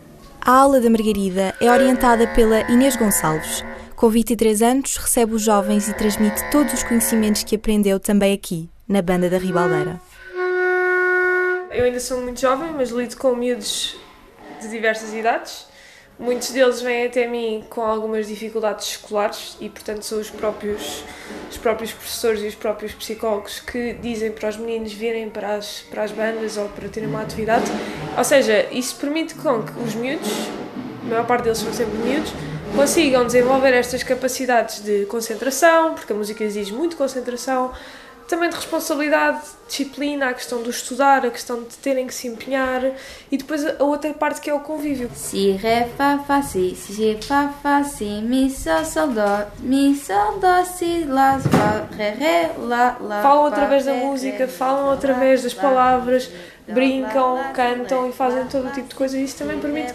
A 0.41 0.53
aula 0.53 0.81
da 0.81 0.89
Margarida 0.89 1.55
é 1.61 1.69
orientada 1.69 2.29
pela 2.29 2.61
Inês 2.71 2.95
Gonçalves. 2.95 3.65
Com 3.97 4.09
23 4.09 4.63
anos, 4.63 4.97
recebe 4.97 5.35
os 5.35 5.43
jovens 5.43 5.89
e 5.89 5.95
transmite 5.95 6.49
todos 6.53 6.73
os 6.73 6.85
conhecimentos 6.85 7.43
que 7.43 7.57
aprendeu 7.57 7.99
também 7.99 8.33
aqui, 8.33 8.71
na 8.87 9.03
Banda 9.03 9.29
da 9.29 9.39
Ribaldeira. 9.39 10.01
Eu 11.73 11.85
ainda 11.85 11.99
sou 11.99 12.21
muito 12.21 12.41
jovem, 12.41 12.73
mas 12.73 12.91
lido 12.91 13.17
com 13.17 13.35
miúdos 13.35 13.97
de 14.61 14.69
diversas 14.69 15.13
idades 15.13 15.68
Muitos 16.19 16.51
deles 16.51 16.81
vêm 16.81 17.07
até 17.07 17.29
mim 17.29 17.63
com 17.71 17.81
algumas 17.81 18.27
dificuldades 18.27 18.89
escolares 18.89 19.57
e, 19.61 19.69
portanto, 19.69 20.03
são 20.03 20.19
os 20.19 20.29
próprios, 20.29 21.05
os 21.49 21.57
próprios 21.57 21.93
professores 21.93 22.43
e 22.43 22.49
os 22.49 22.57
próprios 22.57 22.93
psicólogos 22.93 23.61
que 23.61 23.93
dizem 23.93 24.33
para 24.33 24.49
os 24.49 24.57
meninos 24.57 24.93
virem 24.93 25.31
para 25.31 25.55
as, 25.55 25.83
para 25.89 26.03
as 26.03 26.11
bandas 26.11 26.57
ou 26.57 26.69
para 26.71 26.89
terem 26.89 27.09
uma 27.09 27.23
atividade. 27.23 27.71
Ou 28.17 28.25
seja, 28.25 28.67
isso 28.73 28.97
permite 28.97 29.35
que 29.35 29.49
os 29.49 29.95
miúdos, 29.95 30.29
a 31.05 31.09
maior 31.09 31.25
parte 31.25 31.45
deles 31.45 31.59
são 31.59 31.73
sempre 31.73 31.97
miúdos, 31.99 32.33
consigam 32.75 33.25
desenvolver 33.25 33.73
estas 33.73 34.03
capacidades 34.03 34.81
de 34.81 35.07
concentração, 35.07 35.95
porque 35.95 36.13
a 36.13 36.17
música 36.17 36.43
exige 36.43 36.73
muito 36.73 36.97
concentração, 36.97 37.73
também 38.29 38.51
de 38.51 38.57
responsabilidade, 38.57 39.41
disciplina, 39.67 40.29
a 40.29 40.35
questão 40.35 40.63
do 40.63 40.69
estudar, 40.69 41.25
a 41.25 41.31
questão 41.31 41.63
de 41.63 41.75
terem 41.79 42.07
que 42.07 42.15
se 42.15 42.29
empenhar 42.29 42.83
e 43.33 43.39
depois 43.39 43.65
a 43.67 43.83
outra 43.83 44.13
parte 44.13 44.41
que 44.41 44.51
é 44.51 44.55
o 44.55 44.61
convívio. 44.61 45.11
Si, 45.15 45.53
ré, 45.53 45.89
fá, 45.97 46.19
fá, 46.19 46.43
si, 46.43 46.77
si, 46.77 47.19
fá, 47.23 47.49
fá, 47.63 47.83
si, 47.83 48.21
mi, 48.23 48.51
sol, 48.51 48.85
sol, 48.85 49.09
mi, 49.61 49.97
sol, 49.97 50.39
si, 50.67 51.07
fá, 51.51 51.89
ré, 51.97 52.11
ré, 52.11 52.51
lá, 52.59 52.99
lá. 53.01 53.23
Falam 53.23 53.47
através 53.47 53.87
da 53.87 53.95
música, 53.95 54.47
falam 54.47 54.91
através 54.91 55.43
das 55.43 55.55
palavras, 55.55 56.31
brincam, 56.69 57.39
cantam 57.55 58.11
e 58.11 58.13
fazem 58.13 58.47
todo 58.47 58.69
o 58.69 58.73
tipo 58.73 58.89
de 58.89 58.95
coisa 58.95 59.17
e 59.17 59.25
isso 59.25 59.39
também 59.39 59.59
permite 59.59 59.95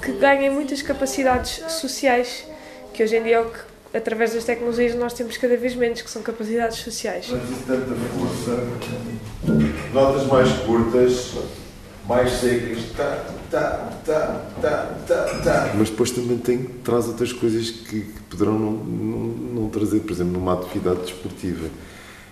que 0.00 0.12
ganhem 0.12 0.48
muitas 0.48 0.80
capacidades 0.80 1.62
sociais 1.72 2.46
que 2.94 3.02
hoje 3.02 3.16
em 3.16 3.22
dia 3.22 3.36
é 3.36 3.40
o 3.40 3.50
que 3.50 3.75
através 3.92 4.34
das 4.34 4.44
tecnologias 4.44 4.94
nós 4.94 5.12
temos 5.12 5.36
cada 5.36 5.56
vez 5.56 5.74
menos, 5.74 6.02
que 6.02 6.10
são 6.10 6.22
capacidades 6.22 6.78
sociais. 6.78 7.28
Mas 7.30 7.50
isso 7.50 7.62
tanta 7.66 7.94
força, 7.94 8.66
notas 9.92 10.26
mais 10.26 10.52
curtas, 10.60 11.34
mais 12.06 12.30
secas, 12.32 12.78
tá, 12.96 13.24
tá, 13.50 13.92
tá, 14.04 14.50
tá, 14.60 14.98
tá, 15.06 15.40
tá. 15.42 15.74
Mas 15.76 15.90
depois 15.90 16.10
também 16.10 16.38
tem, 16.38 16.62
traz 16.62 17.08
outras 17.08 17.32
coisas 17.32 17.70
que, 17.70 18.02
que 18.02 18.22
poderão 18.30 18.58
não, 18.58 18.72
não, 18.72 19.18
não, 19.62 19.68
trazer, 19.70 20.00
por 20.00 20.12
exemplo, 20.12 20.32
numa 20.32 20.54
atividade 20.54 21.00
desportiva, 21.00 21.68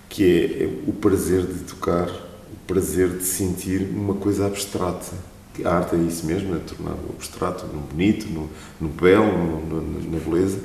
que 0.08 0.24
é, 0.24 0.64
é 0.64 0.66
o 0.86 0.92
prazer 0.92 1.42
de 1.46 1.60
tocar, 1.60 2.08
o 2.08 2.66
prazer 2.66 3.08
de 3.08 3.24
sentir 3.24 3.88
uma 3.90 4.14
coisa 4.14 4.46
abstrata. 4.46 5.12
A 5.64 5.76
arte 5.76 5.94
é 5.94 5.98
isso 5.98 6.26
mesmo, 6.26 6.56
é 6.56 6.58
tornar 6.58 6.94
o 6.94 7.14
abstrato 7.14 7.64
no 7.66 7.80
bonito, 7.80 8.26
no, 8.28 8.50
no 8.80 8.88
belo, 8.88 9.38
no, 9.38 9.80
no, 9.80 10.10
na 10.10 10.18
beleza 10.18 10.58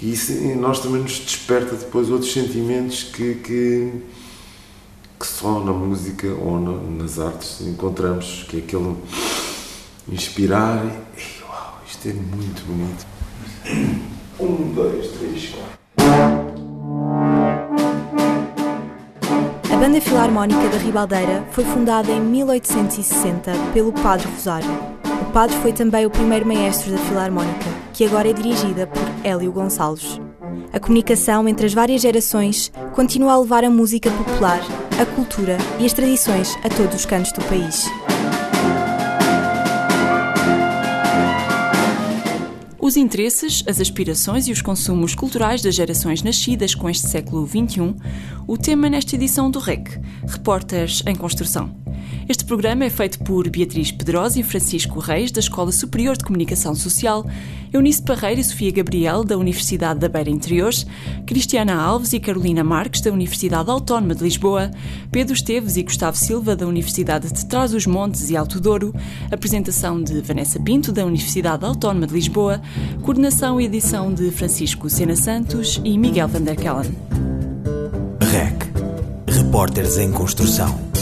e 0.00 0.12
isso 0.12 0.32
em 0.32 0.54
nós 0.54 0.80
também 0.80 1.02
nos 1.02 1.18
desperta 1.18 1.74
depois 1.74 2.10
outros 2.10 2.32
sentimentos 2.32 3.02
que, 3.04 3.36
que, 3.36 3.92
que 5.18 5.26
só 5.26 5.60
na 5.60 5.72
música 5.72 6.28
ou 6.28 6.60
na, 6.60 7.02
nas 7.02 7.18
artes 7.18 7.62
encontramos, 7.62 8.44
que 8.48 8.56
é 8.56 8.60
aquele 8.60 8.94
inspirar 10.08 10.84
e 10.84 11.42
uau, 11.42 11.80
isto 11.86 12.08
é 12.08 12.12
muito 12.12 12.62
bonito. 12.66 13.06
Um, 14.38 14.72
dois, 14.74 15.08
três, 15.12 15.48
quatro. 15.48 15.76
A 19.72 19.76
Banda 19.78 20.00
Filarmónica 20.00 20.68
da 20.68 20.78
Ribaldeira 20.78 21.46
foi 21.52 21.64
fundada 21.64 22.12
em 22.12 22.20
1860 22.20 23.52
pelo 23.72 23.92
Padre 23.92 24.28
Rosário. 24.28 24.95
Padre 25.36 25.54
foi 25.58 25.70
também 25.70 26.06
o 26.06 26.10
primeiro 26.10 26.46
maestro 26.46 26.90
da 26.90 26.96
Filarmónica 26.96 27.66
que 27.92 28.06
agora 28.06 28.30
é 28.30 28.32
dirigida 28.32 28.86
por 28.86 29.02
Hélio 29.22 29.52
Gonçalves. 29.52 30.18
A 30.72 30.80
comunicação 30.80 31.46
entre 31.46 31.66
as 31.66 31.74
várias 31.74 32.00
gerações 32.00 32.72
continua 32.94 33.34
a 33.34 33.38
levar 33.38 33.62
a 33.62 33.68
música 33.68 34.10
popular, 34.10 34.58
a 34.98 35.04
cultura 35.04 35.58
e 35.78 35.84
as 35.84 35.92
tradições 35.92 36.56
a 36.64 36.70
todos 36.70 36.94
os 36.94 37.04
cantos 37.04 37.32
do 37.32 37.44
país. 37.44 37.84
Os 42.80 42.96
interesses, 42.96 43.62
as 43.68 43.78
aspirações 43.78 44.48
e 44.48 44.52
os 44.52 44.62
consumos 44.62 45.14
culturais 45.14 45.60
das 45.60 45.74
gerações 45.74 46.22
nascidas 46.22 46.74
com 46.74 46.88
este 46.88 47.08
século 47.08 47.46
XXI, 47.46 47.94
o 48.46 48.56
tema 48.56 48.88
nesta 48.88 49.16
edição 49.16 49.50
do 49.50 49.58
REC, 49.58 50.00
Repórteres 50.26 51.02
em 51.06 51.14
Construção. 51.14 51.84
Este 52.28 52.44
programa 52.44 52.84
é 52.84 52.90
feito 52.90 53.20
por 53.20 53.48
Beatriz 53.48 53.92
Pedrosa 53.92 54.40
e 54.40 54.42
Francisco 54.42 54.98
Reis, 54.98 55.30
da 55.30 55.38
Escola 55.38 55.70
Superior 55.70 56.16
de 56.16 56.24
Comunicação 56.24 56.74
Social, 56.74 57.24
Eunice 57.72 58.02
Parreira 58.02 58.40
e 58.40 58.44
Sofia 58.44 58.72
Gabriel, 58.72 59.22
da 59.22 59.38
Universidade 59.38 60.00
da 60.00 60.08
Beira 60.08 60.28
Interiores, 60.28 60.84
Cristiana 61.24 61.80
Alves 61.80 62.12
e 62.12 62.18
Carolina 62.18 62.64
Marques, 62.64 63.00
da 63.00 63.12
Universidade 63.12 63.70
Autónoma 63.70 64.12
de 64.12 64.24
Lisboa, 64.24 64.72
Pedro 65.12 65.34
Esteves 65.34 65.76
e 65.76 65.84
Gustavo 65.84 66.16
Silva, 66.16 66.56
da 66.56 66.66
Universidade 66.66 67.32
de 67.32 67.46
Trás-os-Montes 67.46 68.28
e 68.28 68.36
Alto 68.36 68.60
Douro, 68.60 68.92
apresentação 69.30 70.02
de 70.02 70.20
Vanessa 70.20 70.58
Pinto, 70.58 70.90
da 70.90 71.06
Universidade 71.06 71.64
Autónoma 71.64 72.08
de 72.08 72.14
Lisboa, 72.14 72.60
coordenação 73.02 73.60
e 73.60 73.66
edição 73.66 74.12
de 74.12 74.32
Francisco 74.32 74.90
Sena 74.90 75.14
Santos 75.14 75.80
e 75.84 75.96
Miguel 75.96 76.26
Vanderkellen. 76.26 76.92
REC 78.20 78.66
Repórteres 79.28 79.96
em 79.96 80.10
Construção 80.10 80.95